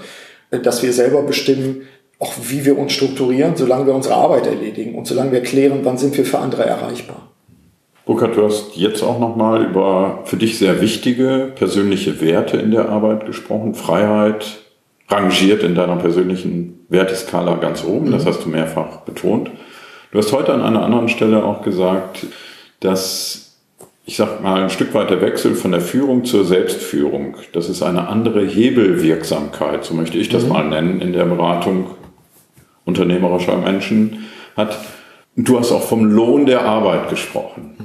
[0.52, 1.84] äh, dass wir selber bestimmen,
[2.20, 5.98] auch wie wir uns strukturieren, solange wir unsere Arbeit erledigen und solange wir klären, wann
[5.98, 7.30] sind wir für andere erreichbar.
[8.10, 12.90] Burkhard, du hast jetzt auch nochmal über für dich sehr wichtige persönliche Werte in der
[12.90, 13.76] Arbeit gesprochen.
[13.76, 14.62] Freiheit
[15.10, 18.30] rangiert in deiner persönlichen Werteskala ganz oben, das mhm.
[18.30, 19.52] hast du mehrfach betont.
[20.12, 22.26] Du hast heute an einer anderen Stelle auch gesagt,
[22.80, 23.60] dass
[24.06, 27.84] ich sag mal, ein Stück weit der Wechsel von der Führung zur Selbstführung, das ist
[27.84, 30.50] eine andere Hebelwirksamkeit, so möchte ich das mhm.
[30.50, 31.92] mal nennen, in der Beratung
[32.86, 34.26] unternehmerischer Menschen
[34.58, 34.80] hat.
[35.36, 37.76] Du hast auch vom Lohn der Arbeit gesprochen.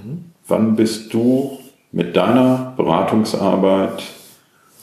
[0.46, 1.58] Wann bist du
[1.92, 4.02] mit deiner Beratungsarbeit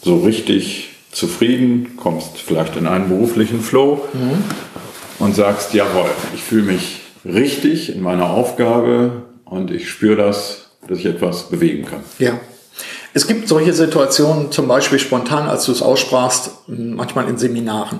[0.01, 4.43] so richtig zufrieden, kommst vielleicht in einen beruflichen Flow mhm.
[5.19, 10.99] und sagst, jawohl, ich fühle mich richtig in meiner Aufgabe und ich spüre das, dass
[10.99, 11.99] ich etwas bewegen kann.
[12.17, 12.39] Ja.
[13.13, 17.99] Es gibt solche Situationen, zum Beispiel spontan, als du es aussprachst, manchmal in Seminaren.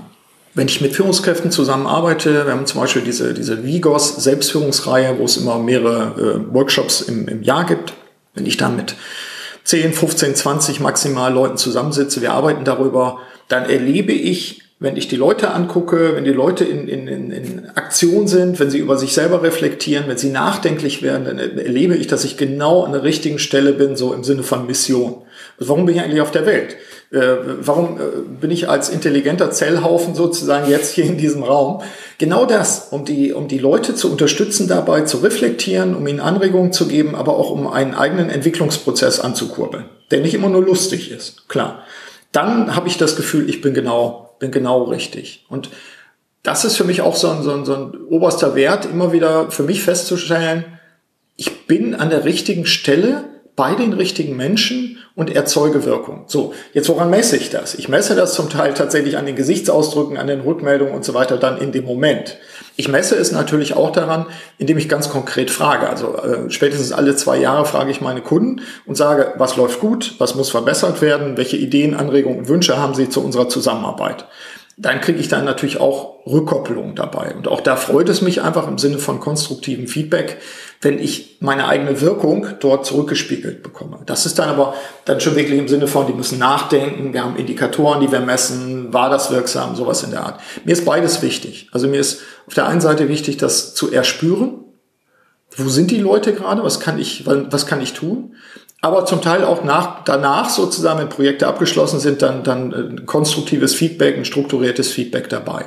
[0.53, 5.37] Wenn ich mit Führungskräften zusammenarbeite, wir haben zum Beispiel diese, diese Vigos Selbstführungsreihe, wo es
[5.37, 7.93] immer mehrere äh, Workshops im, im Jahr gibt.
[8.33, 8.95] Wenn ich da mit
[9.63, 15.15] 10, 15, 20 maximal Leuten zusammensitze, wir arbeiten darüber, dann erlebe ich, wenn ich die
[15.15, 19.43] Leute angucke, wenn die Leute in, in, in Aktion sind, wenn sie über sich selber
[19.43, 23.73] reflektieren, wenn sie nachdenklich werden, dann erlebe ich, dass ich genau an der richtigen Stelle
[23.73, 25.21] bin, so im Sinne von Mission.
[25.59, 26.77] Also warum bin ich eigentlich auf der Welt?
[27.11, 27.19] Äh,
[27.59, 28.01] warum äh,
[28.39, 31.81] bin ich als intelligenter Zellhaufen sozusagen jetzt hier in diesem Raum?
[32.17, 36.71] Genau das, um die, um die Leute zu unterstützen dabei, zu reflektieren, um ihnen Anregungen
[36.71, 41.49] zu geben, aber auch um einen eigenen Entwicklungsprozess anzukurbeln, der nicht immer nur lustig ist,
[41.49, 41.83] klar.
[42.31, 45.45] Dann habe ich das Gefühl, ich bin genau, bin genau richtig.
[45.49, 45.69] Und
[46.43, 49.51] das ist für mich auch so ein, so ein, so ein oberster Wert, immer wieder
[49.51, 50.63] für mich festzustellen,
[51.35, 53.25] ich bin an der richtigen Stelle
[53.61, 56.23] bei den richtigen Menschen und erzeuge Wirkung.
[56.25, 57.75] So, jetzt woran messe ich das?
[57.75, 61.37] Ich messe das zum Teil tatsächlich an den Gesichtsausdrücken, an den Rückmeldungen und so weiter
[61.37, 62.37] dann in dem Moment.
[62.75, 64.25] Ich messe es natürlich auch daran,
[64.57, 65.87] indem ich ganz konkret frage.
[65.87, 70.15] Also äh, spätestens alle zwei Jahre frage ich meine Kunden und sage, was läuft gut,
[70.17, 74.25] was muss verbessert werden, welche Ideen, Anregungen und Wünsche haben sie zu unserer Zusammenarbeit
[74.77, 77.35] dann kriege ich dann natürlich auch Rückkopplung dabei.
[77.35, 80.37] Und auch da freut es mich einfach im Sinne von konstruktivem Feedback,
[80.81, 83.99] wenn ich meine eigene Wirkung dort zurückgespiegelt bekomme.
[84.05, 84.73] Das ist dann aber
[85.05, 88.91] dann schon wirklich im Sinne von, die müssen nachdenken, wir haben Indikatoren, die wir messen,
[88.91, 90.39] war das wirksam, sowas in der Art.
[90.65, 91.69] Mir ist beides wichtig.
[91.71, 94.55] Also mir ist auf der einen Seite wichtig, das zu erspüren.
[95.55, 96.63] Wo sind die Leute gerade?
[96.63, 98.35] Was kann ich, was kann ich tun?
[98.81, 103.75] aber zum Teil auch nach, danach sozusagen, wenn Projekte abgeschlossen sind, dann, dann ein konstruktives
[103.75, 105.65] Feedback, ein strukturiertes Feedback dabei.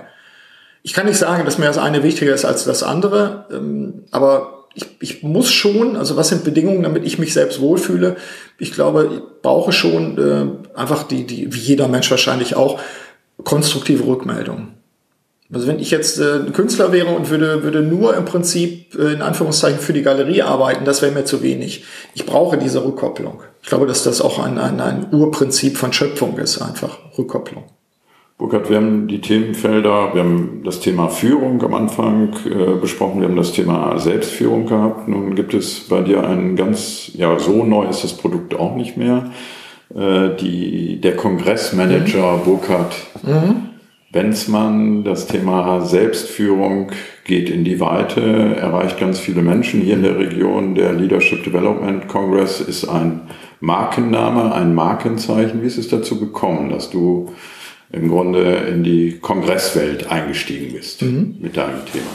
[0.83, 4.64] Ich kann nicht sagen, dass mir das eine wichtiger ist als das andere, ähm, aber
[4.75, 8.17] ich, ich muss schon, also was sind Bedingungen, damit ich mich selbst wohlfühle?
[8.59, 12.81] Ich glaube, ich brauche schon äh, einfach die, die, wie jeder Mensch wahrscheinlich auch,
[13.43, 14.75] konstruktive Rückmeldungen.
[15.53, 19.13] Also wenn ich jetzt äh, ein Künstler wäre und würde, würde nur im Prinzip äh,
[19.13, 21.85] in Anführungszeichen für die Galerie arbeiten, das wäre mir zu wenig.
[22.15, 23.43] Ich brauche diese Rückkopplung.
[23.63, 27.65] Ich glaube, dass das auch ein, ein, ein Urprinzip von Schöpfung ist, einfach Rückkopplung.
[28.37, 33.29] Burkhard, wir haben die Themenfelder, wir haben das Thema Führung am Anfang äh, besprochen, wir
[33.29, 35.07] haben das Thema Selbstführung gehabt.
[35.07, 38.97] Nun gibt es bei dir ein ganz, ja, so neu ist das Produkt auch nicht
[38.97, 39.31] mehr.
[39.95, 42.45] Äh, die, der Kongressmanager mhm.
[42.45, 43.69] Burkhard mhm.
[44.11, 46.91] Benzmann, das Thema Selbstführung
[47.25, 50.75] geht in die Weite, erreicht ganz viele Menschen hier in der Region.
[50.75, 53.23] Der Leadership Development Congress ist ein
[53.61, 55.63] Markenname, ein Markenzeichen.
[55.63, 57.31] Wie ist es dazu gekommen, dass du
[57.95, 61.37] im Grunde in die Kongresswelt eingestiegen bist mhm.
[61.41, 62.07] mit deinem Thema.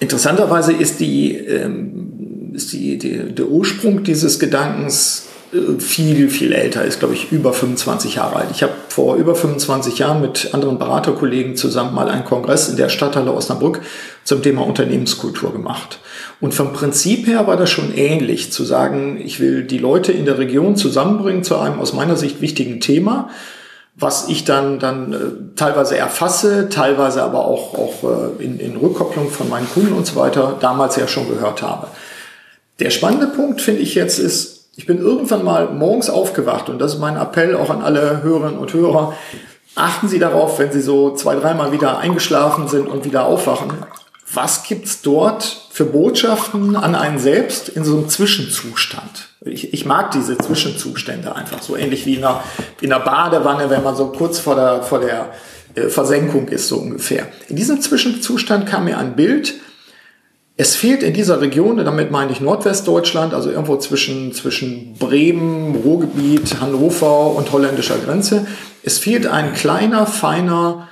[0.00, 6.84] Interessanterweise ist die, ähm, ist die, die, der Ursprung dieses Gedankens äh, viel, viel älter,
[6.84, 8.48] ist, glaube ich, über 25 Jahre alt.
[8.52, 12.88] Ich habe vor über 25 Jahren mit anderen Beraterkollegen zusammen mal einen Kongress in der
[12.88, 13.80] Stadthalle Osnabrück
[14.24, 15.98] zum Thema Unternehmenskultur gemacht.
[16.40, 20.24] Und vom Prinzip her war das schon ähnlich, zu sagen, ich will die Leute in
[20.24, 23.30] der Region zusammenbringen zu einem aus meiner Sicht wichtigen Thema
[24.00, 28.04] was ich dann, dann äh, teilweise erfasse, teilweise aber auch, auch
[28.38, 31.88] äh, in, in Rückkopplung von meinen Kunden und so weiter damals ja schon gehört habe.
[32.78, 36.94] Der spannende Punkt, finde ich jetzt, ist, ich bin irgendwann mal morgens aufgewacht und das
[36.94, 39.14] ist mein Appell auch an alle Hörerinnen und Hörer.
[39.74, 43.72] Achten Sie darauf, wenn Sie so zwei, dreimal wieder eingeschlafen sind und wieder aufwachen.
[44.32, 49.27] Was gibt's dort für Botschaften an einen selbst in so einem Zwischenzustand?
[49.50, 52.42] Ich, ich mag diese Zwischenzustände einfach, so ähnlich wie in einer,
[52.80, 55.32] in einer Badewanne, wenn man so kurz vor der, vor der
[55.74, 57.26] äh, Versenkung ist, so ungefähr.
[57.48, 59.54] In diesem Zwischenzustand kam mir ein Bild,
[60.60, 66.60] es fehlt in dieser Region, damit meine ich Nordwestdeutschland, also irgendwo zwischen, zwischen Bremen, Ruhrgebiet,
[66.60, 68.44] Hannover und holländischer Grenze,
[68.82, 70.88] es fehlt ein kleiner, feiner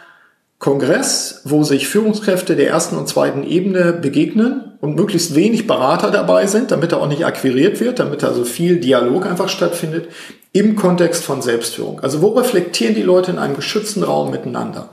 [0.59, 6.47] Kongress, wo sich Führungskräfte der ersten und zweiten Ebene begegnen und möglichst wenig Berater dabei
[6.47, 10.09] sind, damit er auch nicht akquiriert wird, damit also viel Dialog einfach stattfindet
[10.53, 12.01] im Kontext von Selbstführung.
[12.01, 14.89] Also wo reflektieren die Leute in einem geschützten Raum miteinander?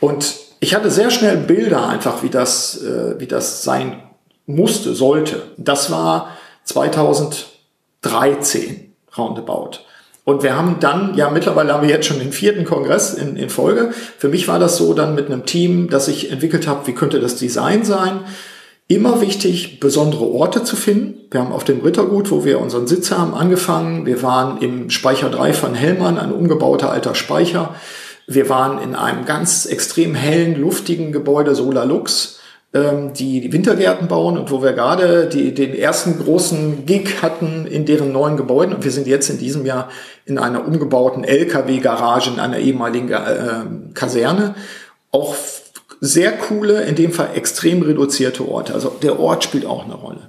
[0.00, 4.02] Und ich hatte sehr schnell Bilder einfach, wie das, äh, wie das sein
[4.46, 5.42] musste, sollte.
[5.58, 6.30] Das war
[6.64, 9.80] 2013 roundabout.
[10.28, 13.48] Und wir haben dann, ja, mittlerweile haben wir jetzt schon den vierten Kongress in, in
[13.48, 13.92] Folge.
[14.18, 17.18] Für mich war das so dann mit einem Team, das ich entwickelt habe, wie könnte
[17.18, 18.20] das Design sein?
[18.88, 21.14] Immer wichtig, besondere Orte zu finden.
[21.30, 24.04] Wir haben auf dem Rittergut, wo wir unseren Sitz haben, angefangen.
[24.04, 27.74] Wir waren im Speicher 3 von Hellmann, ein umgebauter alter Speicher.
[28.26, 32.37] Wir waren in einem ganz extrem hellen, luftigen Gebäude Solar Lux
[33.14, 37.86] die, die Wintergärten bauen und wo wir gerade die, den ersten großen Gig hatten in
[37.86, 38.74] deren neuen Gebäuden.
[38.74, 39.88] Und wir sind jetzt in diesem Jahr
[40.24, 44.54] in einer umgebauten LKW-Garage in einer ehemaligen äh, Kaserne.
[45.10, 45.34] Auch
[46.00, 48.74] sehr coole, in dem Fall extrem reduzierte Orte.
[48.74, 50.28] Also der Ort spielt auch eine Rolle.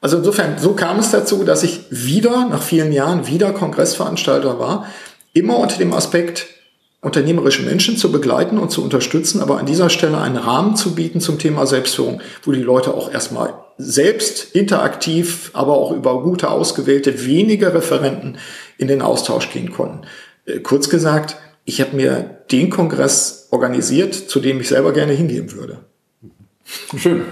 [0.00, 4.86] Also insofern, so kam es dazu, dass ich wieder, nach vielen Jahren, wieder Kongressveranstalter war.
[5.32, 6.46] Immer unter dem Aspekt,
[7.02, 11.20] unternehmerische Menschen zu begleiten und zu unterstützen, aber an dieser Stelle einen Rahmen zu bieten
[11.20, 17.26] zum Thema Selbstführung, wo die Leute auch erstmal selbst interaktiv, aber auch über gute ausgewählte
[17.26, 18.38] wenige Referenten
[18.78, 20.06] in den Austausch gehen konnten.
[20.46, 25.52] Äh, kurz gesagt, ich habe mir den Kongress organisiert, zu dem ich selber gerne hingehen
[25.52, 25.78] würde.
[26.96, 27.22] Schön.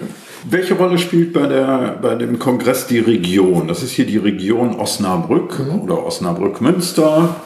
[0.48, 3.68] Welche Rolle spielt bei, der, bei dem Kongress die Region?
[3.68, 5.82] Das ist hier die Region Osnabrück mhm.
[5.82, 7.36] oder Osnabrück-Münster.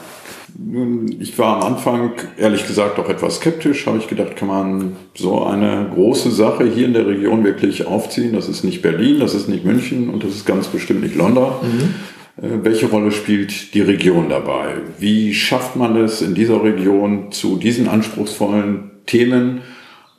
[1.19, 3.85] Ich war am Anfang ehrlich gesagt auch etwas skeptisch.
[3.85, 8.33] Habe ich gedacht, kann man so eine große Sache hier in der Region wirklich aufziehen?
[8.33, 11.51] Das ist nicht Berlin, das ist nicht München und das ist ganz bestimmt nicht London.
[11.61, 12.43] Mhm.
[12.43, 14.75] Äh, welche Rolle spielt die Region dabei?
[14.99, 19.61] Wie schafft man es in dieser Region zu diesen anspruchsvollen Themen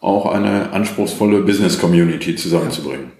[0.00, 3.12] auch eine anspruchsvolle Business Community zusammenzubringen?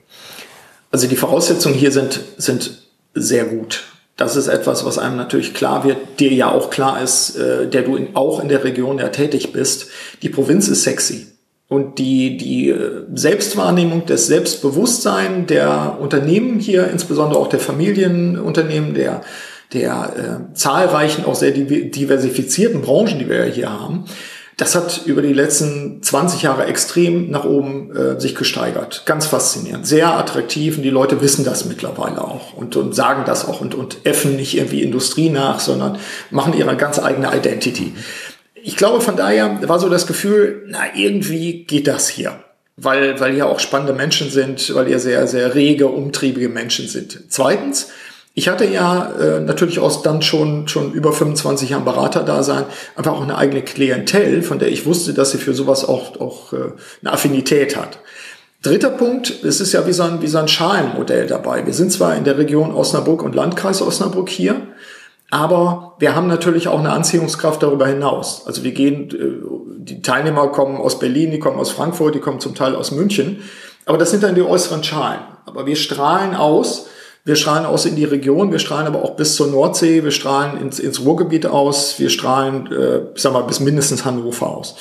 [0.91, 2.82] Also die Voraussetzungen hier sind, sind
[3.14, 3.84] sehr gut
[4.16, 7.82] das ist etwas, was einem natürlich klar wird, dir ja auch klar ist, äh, der
[7.82, 9.88] du in, auch in der Region ja tätig bist.
[10.22, 11.26] Die Provinz ist sexy.
[11.68, 19.20] Und die, die äh, Selbstwahrnehmung, das Selbstbewusstsein der Unternehmen hier, insbesondere auch der Familienunternehmen, der,
[19.74, 24.04] der äh, zahlreichen, auch sehr diversifizierten Branchen, die wir ja hier haben,
[24.57, 29.02] Das hat über die letzten 20 Jahre extrem nach oben äh, sich gesteigert.
[29.04, 29.86] Ganz faszinierend.
[29.86, 33.74] Sehr attraktiv und die Leute wissen das mittlerweile auch und, und sagen das auch und,
[33.74, 35.98] und effen nicht irgendwie Industrie nach, sondern
[36.30, 37.92] machen ihre ganz eigene Identity.
[38.54, 42.40] Ich glaube, von daher war so das Gefühl, na, irgendwie geht das hier.
[42.78, 47.24] Weil, weil hier auch spannende Menschen sind, weil hier sehr, sehr rege, umtriebige Menschen sind.
[47.28, 47.88] Zweitens,
[48.39, 52.64] ich hatte ja äh, natürlich aus dann schon, schon über 25 Jahren Beraterdasein
[52.95, 56.53] einfach auch eine eigene Klientel, von der ich wusste, dass sie für sowas auch, auch
[56.53, 56.57] äh,
[57.01, 57.99] eine Affinität hat.
[58.62, 61.64] Dritter Punkt, es ist ja wie so, ein, wie so ein Schalenmodell dabei.
[61.64, 64.57] Wir sind zwar in der Region Osnabrück und Landkreis Osnabrück hier,
[65.30, 68.43] aber wir haben natürlich auch eine Anziehungskraft darüber hinaus.
[68.47, 72.41] Also wir gehen, äh, die Teilnehmer kommen aus Berlin, die kommen aus Frankfurt, die kommen
[72.41, 73.39] zum Teil aus München.
[73.87, 75.20] Aber das sind dann die äußeren Schalen.
[75.47, 76.89] Aber wir strahlen aus,
[77.26, 80.60] wir strahlen aus in die Region, wir strahlen aber auch bis zur Nordsee, wir strahlen
[80.60, 84.76] ins, ins Ruhrgebiet aus, wir strahlen, äh, ich sag mal, bis mindestens Hannover aus.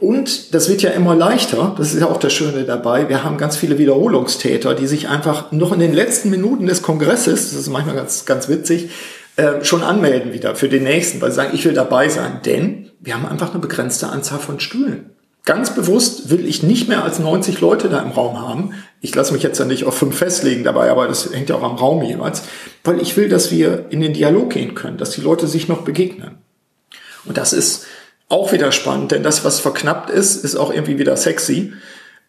[0.00, 3.36] Und das wird ja immer leichter, das ist ja auch das Schöne dabei, wir haben
[3.36, 7.68] ganz viele Wiederholungstäter, die sich einfach noch in den letzten Minuten des Kongresses, das ist
[7.68, 8.88] manchmal ganz, ganz witzig,
[9.36, 12.40] äh, schon anmelden wieder für den nächsten, weil sie sagen, ich will dabei sein.
[12.46, 15.10] Denn wir haben einfach eine begrenzte Anzahl von Stühlen.
[15.44, 18.72] Ganz bewusst will ich nicht mehr als 90 Leute da im Raum haben.
[19.02, 21.62] Ich lasse mich jetzt ja nicht auf fünf festlegen dabei, aber das hängt ja auch
[21.62, 22.44] am Raum jeweils,
[22.82, 25.82] weil ich will, dass wir in den Dialog gehen können, dass die Leute sich noch
[25.82, 26.38] begegnen.
[27.26, 27.84] Und das ist
[28.30, 31.74] auch wieder spannend, denn das, was verknappt ist, ist auch irgendwie wieder sexy.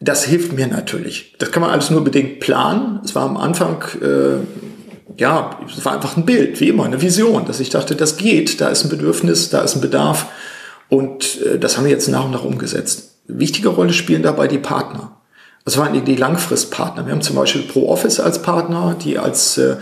[0.01, 1.35] Das hilft mir natürlich.
[1.39, 2.99] Das kann man alles nur bedingt planen.
[3.05, 7.45] Es war am Anfang, äh, ja, es war einfach ein Bild, wie immer, eine Vision,
[7.45, 10.27] dass ich dachte, das geht, da ist ein Bedürfnis, da ist ein Bedarf
[10.95, 13.15] und äh, das haben wir jetzt nach und nach umgesetzt.
[13.27, 15.17] Wichtige Rolle spielen dabei die Partner.
[15.65, 17.05] Also waren die, Langfristpartner.
[17.05, 19.77] Wir haben zum Beispiel ProOffice als Partner, die als äh,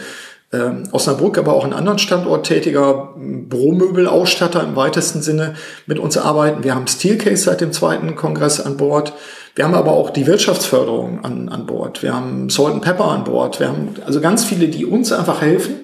[0.52, 5.56] äh, Osnabrück, aber auch in anderen Standort tätiger Büromöbelausstatter im weitesten Sinne
[5.86, 6.64] mit uns arbeiten.
[6.64, 9.14] Wir haben Steelcase seit dem zweiten Kongress an Bord.
[9.56, 12.02] Wir haben aber auch die Wirtschaftsförderung an, an Bord.
[12.02, 13.60] Wir haben Salt and Pepper an Bord.
[13.60, 15.82] Wir haben also ganz viele, die uns einfach helfen,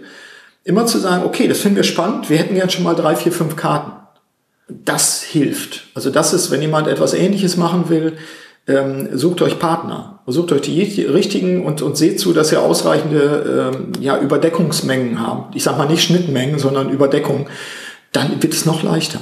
[0.64, 2.30] immer zu sagen, okay, das finden wir spannend.
[2.30, 3.92] Wir hätten gern schon mal drei, vier, fünf Karten
[4.70, 5.88] das hilft.
[5.96, 8.18] Also das ist, wenn jemand etwas Ähnliches machen will,
[8.68, 13.72] ähm, sucht euch Partner, sucht euch die richtigen und, und seht zu, dass ihr ausreichende
[13.74, 15.56] ähm, ja, Überdeckungsmengen habt.
[15.56, 17.48] Ich sage mal nicht Schnittmengen, sondern Überdeckung.
[18.12, 19.22] Dann wird es noch leichter.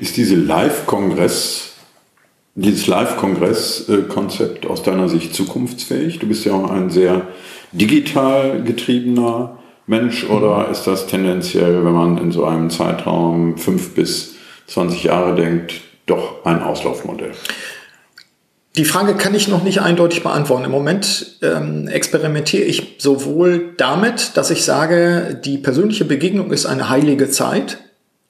[0.00, 1.72] Ist diese Live-Kongress,
[2.54, 6.18] dieses Live-Kongress-Konzept aus deiner Sicht zukunftsfähig?
[6.18, 7.28] Du bist ja auch ein sehr
[7.72, 14.34] digital getriebener Mensch oder ist das tendenziell, wenn man in so einem Zeitraum fünf bis
[14.68, 15.74] 20 Jahre denkt,
[16.06, 17.32] doch ein Auslaufmodell?
[18.76, 20.64] Die Frage kann ich noch nicht eindeutig beantworten.
[20.64, 26.88] Im Moment ähm, experimentiere ich sowohl damit, dass ich sage, die persönliche Begegnung ist eine
[26.88, 27.78] heilige Zeit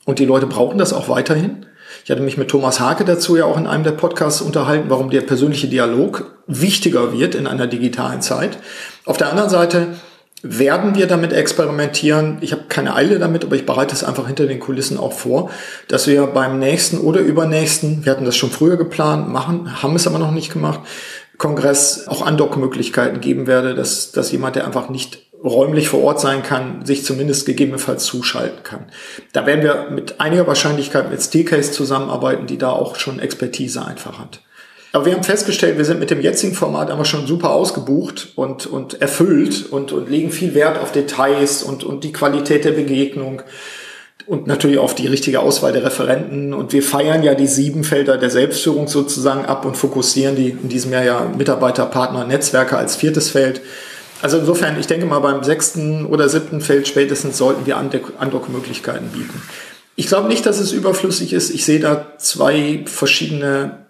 [0.05, 1.67] und die Leute brauchen das auch weiterhin.
[2.05, 5.11] Ich hatte mich mit Thomas Hake dazu ja auch in einem der Podcasts unterhalten, warum
[5.11, 8.59] der persönliche Dialog wichtiger wird in einer digitalen Zeit.
[9.05, 9.89] Auf der anderen Seite
[10.43, 12.39] werden wir damit experimentieren.
[12.41, 15.51] Ich habe keine Eile damit, aber ich bereite es einfach hinter den Kulissen auch vor,
[15.89, 20.07] dass wir beim nächsten oder übernächsten, wir hatten das schon früher geplant, machen, haben es
[20.07, 20.81] aber noch nicht gemacht,
[21.39, 26.43] Kongress auch Andockmöglichkeiten geben werde, dass, dass jemand, der einfach nicht räumlich vor Ort sein
[26.43, 28.87] kann, sich zumindest gegebenenfalls zuschalten kann.
[29.33, 34.19] Da werden wir mit einiger Wahrscheinlichkeit mit Steelcase zusammenarbeiten, die da auch schon Expertise einfach
[34.19, 34.41] hat.
[34.93, 38.67] Aber wir haben festgestellt, wir sind mit dem jetzigen Format einfach schon super ausgebucht und,
[38.67, 43.43] und erfüllt und, und legen viel Wert auf Details und, und die Qualität der Begegnung
[44.27, 46.53] und natürlich auf die richtige Auswahl der Referenten.
[46.53, 50.69] Und wir feiern ja die sieben Felder der Selbstführung sozusagen ab und fokussieren die in
[50.69, 53.63] diesem Jahr ja Mitarbeiter, Partner, Netzwerke als viertes Feld.
[54.21, 59.43] Also insofern, ich denke mal, beim sechsten oder siebten Feld spätestens sollten wir Andockmöglichkeiten bieten.
[59.97, 61.51] Ich glaube nicht, dass es überflüssig ist.
[61.51, 63.82] Ich sehe da zwei verschiedene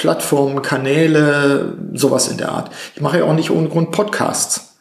[0.00, 2.70] Plattformen, Kanäle, sowas in der Art.
[2.94, 4.78] Ich mache ja auch nicht ohne Grund Podcasts.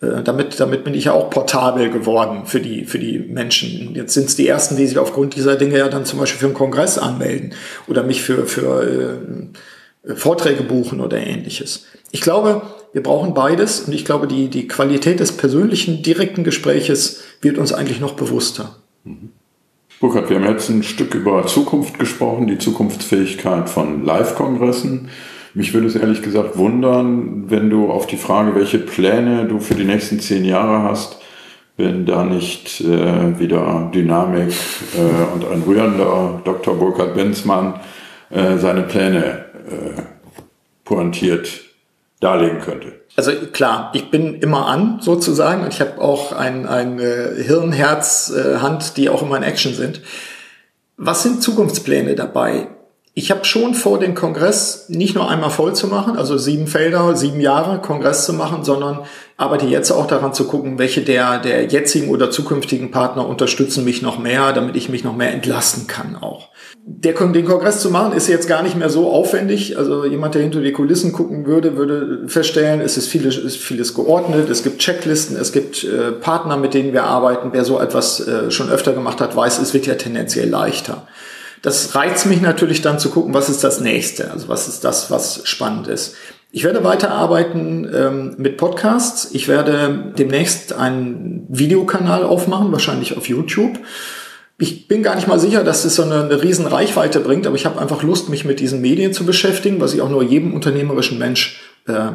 [0.00, 3.96] Äh, damit, damit bin ich ja auch portabel geworden für die, für die Menschen.
[3.96, 6.46] Jetzt sind es die ersten, die sich aufgrund dieser Dinge ja dann zum Beispiel für
[6.46, 7.54] einen Kongress anmelden
[7.88, 9.18] oder mich für, für
[10.06, 11.86] äh, Vorträge buchen oder ähnliches.
[12.12, 17.20] Ich glaube, wir brauchen beides und ich glaube, die, die Qualität des persönlichen, direkten Gespräches
[17.40, 18.76] wird uns eigentlich noch bewusster.
[19.02, 19.30] Mhm.
[20.02, 25.10] Burkhard, wir haben jetzt ein Stück über Zukunft gesprochen, die Zukunftsfähigkeit von Live-Kongressen.
[25.54, 29.76] Mich würde es ehrlich gesagt wundern, wenn du auf die Frage, welche Pläne du für
[29.76, 31.20] die nächsten zehn Jahre hast,
[31.76, 34.52] wenn da nicht äh, wieder Dynamik
[34.96, 36.74] äh, und ein rührender Dr.
[36.74, 37.74] Burkhard Benzmann
[38.30, 40.02] äh, seine Pläne äh,
[40.84, 41.60] pointiert
[42.22, 43.02] darlegen könnte.
[43.16, 47.72] Also klar, ich bin immer an sozusagen und ich habe auch ein, ein äh, Hirn,
[47.72, 50.00] Herz, äh, Hand, die auch immer in Action sind.
[50.96, 52.68] Was sind Zukunftspläne dabei?
[53.14, 57.14] Ich habe schon vor, den Kongress nicht nur einmal voll zu machen, also sieben Felder,
[57.14, 59.00] sieben Jahre Kongress zu machen, sondern
[59.36, 64.00] arbeite jetzt auch daran zu gucken, welche der, der jetzigen oder zukünftigen Partner unterstützen mich
[64.00, 66.48] noch mehr, damit ich mich noch mehr entlasten kann auch.
[66.84, 69.78] Der, den Kongress zu machen ist jetzt gar nicht mehr so aufwendig.
[69.78, 73.94] Also jemand, der hinter die Kulissen gucken würde, würde feststellen, es ist vieles, ist vieles
[73.94, 77.50] geordnet, es gibt Checklisten, es gibt äh, Partner, mit denen wir arbeiten.
[77.52, 81.06] Wer so etwas äh, schon öfter gemacht hat, weiß, es wird ja tendenziell leichter.
[81.62, 85.12] Das reizt mich natürlich dann zu gucken, was ist das nächste, also was ist das,
[85.12, 86.16] was spannend ist.
[86.50, 89.30] Ich werde weiterarbeiten ähm, mit Podcasts.
[89.32, 93.78] Ich werde demnächst einen Videokanal aufmachen, wahrscheinlich auf YouTube.
[94.62, 97.56] Ich bin gar nicht mal sicher, dass es so eine, eine riesen Reichweite bringt, aber
[97.56, 100.54] ich habe einfach Lust, mich mit diesen Medien zu beschäftigen, was ich auch nur jedem
[100.54, 102.10] unternehmerischen Mensch, äh,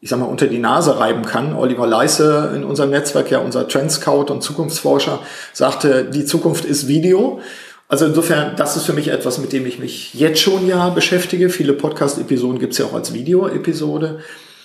[0.00, 1.54] ich sag mal, unter die Nase reiben kann.
[1.54, 5.18] Oliver Leisse in unserem Netzwerk, ja unser Trendscout und Zukunftsforscher,
[5.52, 7.42] sagte, die Zukunft ist Video.
[7.86, 11.50] Also insofern, das ist für mich etwas, mit dem ich mich jetzt schon ja beschäftige.
[11.50, 14.20] Viele Podcast-Episoden gibt's ja auch als Video-Episode.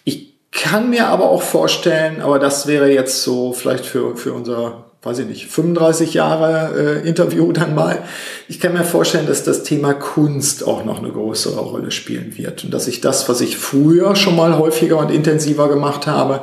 [0.05, 4.84] Ich kann mir aber auch vorstellen, aber das wäre jetzt so vielleicht für, für unser,
[5.06, 7.99] weiß ich nicht, 35 Jahre äh, Interview dann mal.
[8.47, 12.64] Ich kann mir vorstellen, dass das Thema Kunst auch noch eine größere Rolle spielen wird.
[12.64, 16.41] Und dass ich das, was ich früher schon mal häufiger und intensiver gemacht habe,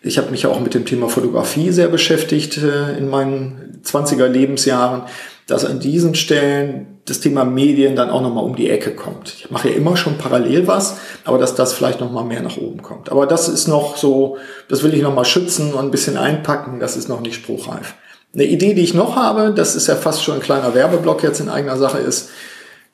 [0.00, 5.02] ich habe mich auch mit dem Thema Fotografie sehr beschäftigt äh, in meinen 20er Lebensjahren
[5.48, 9.34] dass an diesen Stellen das Thema Medien dann auch nochmal um die Ecke kommt.
[9.34, 12.82] Ich mache ja immer schon parallel was, aber dass das vielleicht nochmal mehr nach oben
[12.82, 13.10] kommt.
[13.10, 14.36] Aber das ist noch so,
[14.68, 17.94] das will ich nochmal schützen und ein bisschen einpacken, das ist noch nicht spruchreif.
[18.34, 21.40] Eine Idee, die ich noch habe, das ist ja fast schon ein kleiner Werbeblock jetzt
[21.40, 22.30] in eigener Sache, ist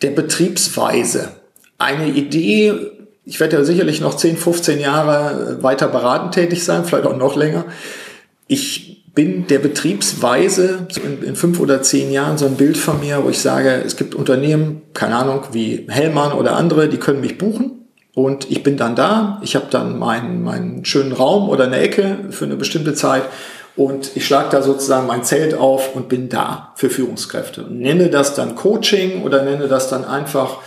[0.02, 1.30] der Betriebsweise.
[1.78, 2.72] Eine Idee,
[3.24, 7.36] ich werde ja sicherlich noch 10, 15 Jahre weiter beratend tätig sein, vielleicht auch noch
[7.36, 7.64] länger.
[8.46, 13.22] Ich bin der Betriebsweise in, in, fünf oder zehn Jahren so ein Bild von mir,
[13.22, 17.38] wo ich sage, es gibt Unternehmen, keine Ahnung, wie Hellmann oder andere, die können mich
[17.38, 19.40] buchen und ich bin dann da.
[19.42, 23.22] Ich habe dann meinen, meinen schönen Raum oder eine Ecke für eine bestimmte Zeit
[23.76, 28.08] und ich schlage da sozusagen mein Zelt auf und bin da für Führungskräfte und nenne
[28.08, 30.58] das dann Coaching oder nenne das dann einfach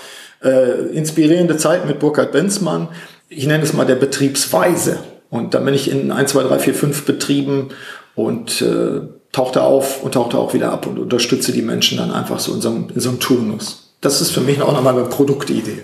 [0.44, 2.90] äh, inspirierende Zeit mit Burkhard Benzmann.
[3.28, 5.00] Ich nenne es mal der Betriebsweise.
[5.30, 7.70] Und dann bin ich in 1, 2, 3, 4, 5 Betrieben
[8.18, 9.02] und äh,
[9.32, 12.62] tauchte auf und tauchte auch wieder ab und unterstütze die Menschen dann einfach so in
[12.62, 13.94] so einem, in so einem Turnus.
[14.02, 15.84] Das ist für mich auch nochmal eine Produktidee.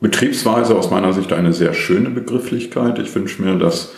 [0.00, 2.98] Betriebsweise aus meiner Sicht eine sehr schöne Begrifflichkeit.
[2.98, 3.92] Ich wünsche mir, dass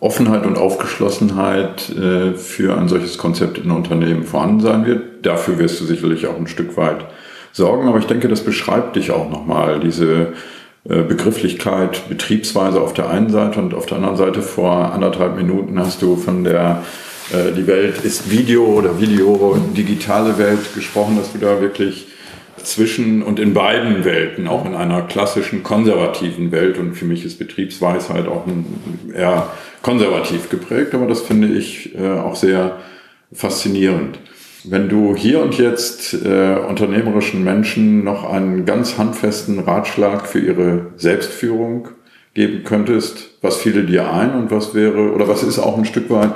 [0.00, 5.24] Offenheit und Aufgeschlossenheit äh, für ein solches Konzept in Unternehmen vorhanden sein wird.
[5.24, 7.06] Dafür wirst du sicherlich auch ein Stück weit
[7.52, 10.34] sorgen, aber ich denke, das beschreibt dich auch nochmal, diese
[10.84, 16.02] Begrifflichkeit Betriebsweise auf der einen Seite und auf der anderen Seite vor anderthalb Minuten hast
[16.02, 16.84] du von der
[17.32, 22.08] äh, die Welt ist Video oder Video digitale Welt gesprochen, dass du da wirklich
[22.62, 27.38] zwischen und in beiden Welten, auch in einer klassischen konservativen Welt und für mich ist
[27.38, 28.44] Betriebsweisheit auch
[29.14, 29.48] eher
[29.82, 32.78] konservativ geprägt, aber das finde ich äh, auch sehr
[33.32, 34.18] faszinierend.
[34.66, 40.86] Wenn du hier und jetzt äh, unternehmerischen Menschen noch einen ganz handfesten Ratschlag für ihre
[40.96, 41.88] Selbstführung
[42.32, 46.08] geben könntest, was fiele dir ein und was wäre, oder was ist auch ein Stück
[46.08, 46.32] weit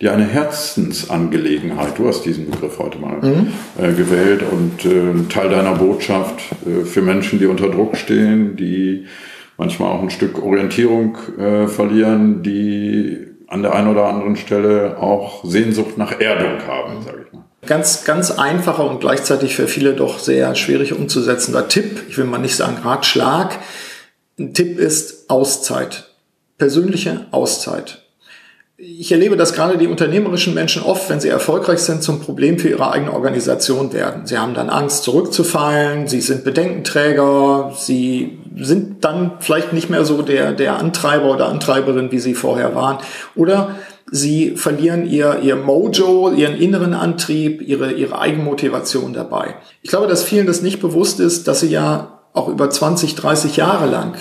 [0.00, 1.98] dir eine Herzensangelegenheit?
[1.98, 3.48] Du hast diesen Begriff heute mal mhm.
[3.76, 9.06] äh, gewählt und äh, Teil deiner Botschaft äh, für Menschen, die unter Druck stehen, die
[9.58, 13.18] manchmal auch ein Stück Orientierung äh, verlieren, die
[13.48, 17.21] an der einen oder anderen Stelle auch Sehnsucht nach Erdung haben, sage.
[17.64, 22.02] Ganz, ganz einfacher und gleichzeitig für viele doch sehr schwierig umzusetzender Tipp.
[22.08, 23.56] Ich will mal nicht sagen Ratschlag.
[24.36, 26.08] Ein Tipp ist Auszeit.
[26.58, 28.02] Persönliche Auszeit.
[28.78, 32.68] Ich erlebe, dass gerade die unternehmerischen Menschen oft, wenn sie erfolgreich sind, zum Problem für
[32.68, 34.26] ihre eigene Organisation werden.
[34.26, 40.22] Sie haben dann Angst, zurückzufallen, sie sind Bedenkenträger, sie sind dann vielleicht nicht mehr so
[40.22, 42.98] der, der Antreiber oder Antreiberin, wie sie vorher waren.
[43.36, 43.76] Oder
[44.14, 49.54] Sie verlieren ihr, ihr Mojo, ihren inneren Antrieb, ihre, ihre Eigenmotivation dabei.
[49.80, 53.56] Ich glaube, dass vielen das nicht bewusst ist, dass sie ja auch über 20, 30
[53.56, 54.14] Jahre lang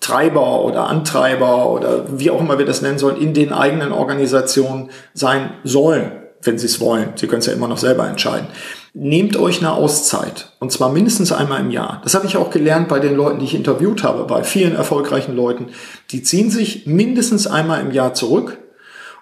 [0.00, 4.90] Treiber oder Antreiber oder wie auch immer wir das nennen sollen, in den eigenen Organisationen
[5.14, 6.10] sein sollen,
[6.42, 7.10] wenn sie es wollen.
[7.14, 8.48] Sie können es ja immer noch selber entscheiden.
[8.94, 10.54] Nehmt euch eine Auszeit.
[10.58, 12.00] Und zwar mindestens einmal im Jahr.
[12.02, 15.36] Das habe ich auch gelernt bei den Leuten, die ich interviewt habe, bei vielen erfolgreichen
[15.36, 15.68] Leuten.
[16.10, 18.58] Die ziehen sich mindestens einmal im Jahr zurück,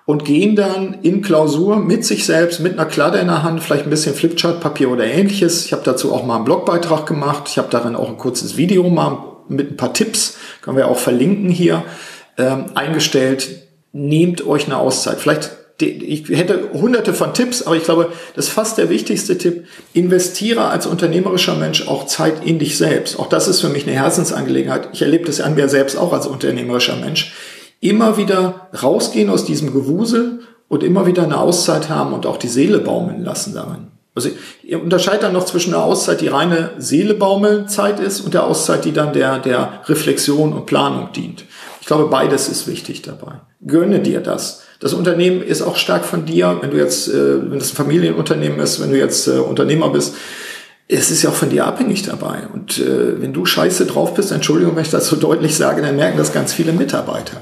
[0.09, 3.84] und gehen dann in Klausur mit sich selbst, mit einer Kladde in der Hand, vielleicht
[3.84, 5.66] ein bisschen Flipchart-Papier oder ähnliches.
[5.66, 7.42] Ich habe dazu auch mal einen Blogbeitrag gemacht.
[7.48, 10.96] Ich habe darin auch ein kurzes Video mal mit ein paar Tipps, können wir auch
[10.96, 11.84] verlinken hier,
[12.38, 13.50] ähm, eingestellt.
[13.92, 15.18] Nehmt euch eine Auszeit.
[15.18, 15.50] Vielleicht
[15.80, 19.66] ich hätte hunderte von Tipps, aber ich glaube, das ist fast der wichtigste Tipp.
[19.92, 23.18] Investiere als unternehmerischer Mensch auch Zeit in dich selbst.
[23.18, 24.88] Auch das ist für mich eine Herzensangelegenheit.
[24.94, 27.34] Ich erlebe das an mir selbst auch als unternehmerischer Mensch.
[27.81, 32.49] Immer wieder rausgehen aus diesem Gewusel und immer wieder eine Auszeit haben und auch die
[32.49, 33.89] Seele baumeln lassen darin.
[34.14, 34.31] Also
[34.64, 38.93] ihr unterscheidet dann noch zwischen einer Auszeit, die reine Seelebaumelzeit ist und der Auszeit, die
[38.93, 41.45] dann der, der Reflexion und Planung dient.
[41.81, 43.41] Ich glaube, beides ist wichtig dabei.
[43.64, 44.62] Gönne dir das.
[44.81, 48.59] Das Unternehmen ist auch stark von dir, wenn du jetzt, äh, wenn das ein Familienunternehmen
[48.59, 50.16] ist, wenn du jetzt äh, Unternehmer bist,
[50.89, 52.49] es ist ja auch von dir abhängig dabei.
[52.53, 55.97] Und äh, wenn du scheiße drauf bist, Entschuldigung, wenn ich das so deutlich sage, dann
[55.97, 57.41] merken das ganz viele Mitarbeiter.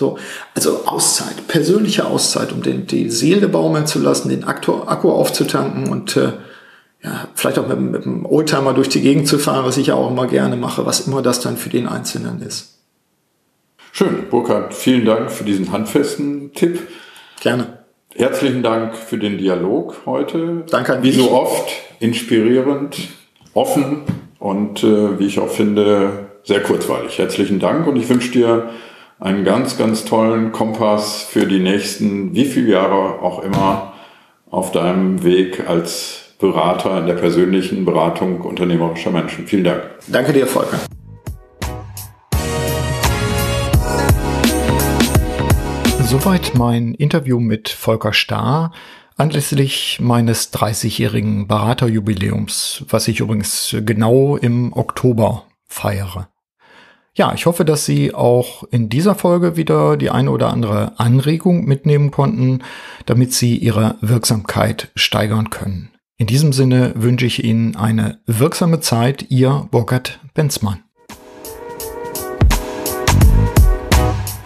[0.00, 0.16] So,
[0.54, 5.90] also Auszeit, persönliche Auszeit, um den, die Seele baumeln zu lassen, den Akku, Akku aufzutanken
[5.90, 6.32] und äh,
[7.02, 9.96] ja, vielleicht auch mit, mit dem Oldtimer durch die Gegend zu fahren, was ich ja
[9.96, 12.78] auch immer gerne mache, was immer das dann für den Einzelnen ist.
[13.92, 16.80] Schön, Burkhard, vielen Dank für diesen handfesten Tipp.
[17.42, 17.80] Gerne.
[18.14, 20.64] Herzlichen Dank für den Dialog heute.
[20.70, 22.96] Danke an Wie so oft inspirierend,
[23.52, 24.04] offen
[24.38, 27.18] und äh, wie ich auch finde, sehr kurzweilig.
[27.18, 28.70] Herzlichen Dank und ich wünsche dir
[29.20, 33.92] einen ganz, ganz tollen Kompass für die nächsten, wie viele Jahre auch immer,
[34.50, 39.46] auf deinem Weg als Berater in der persönlichen Beratung unternehmerischer Menschen.
[39.46, 39.82] Vielen Dank.
[40.08, 40.78] Danke dir, Volker.
[46.04, 48.72] Soweit mein Interview mit Volker Starr
[49.16, 56.30] anlässlich meines 30-jährigen Beraterjubiläums, was ich übrigens genau im Oktober feiere.
[57.20, 61.66] Ja, ich hoffe, dass Sie auch in dieser Folge wieder die eine oder andere Anregung
[61.66, 62.62] mitnehmen konnten,
[63.04, 65.90] damit Sie Ihre Wirksamkeit steigern können.
[66.16, 70.82] In diesem Sinne wünsche ich Ihnen eine wirksame Zeit, Ihr Burkhard Benzmann.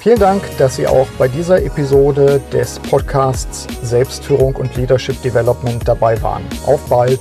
[0.01, 6.21] Vielen Dank, dass Sie auch bei dieser Episode des Podcasts Selbstführung und Leadership Development dabei
[6.23, 6.43] waren.
[6.67, 7.21] Auf bald!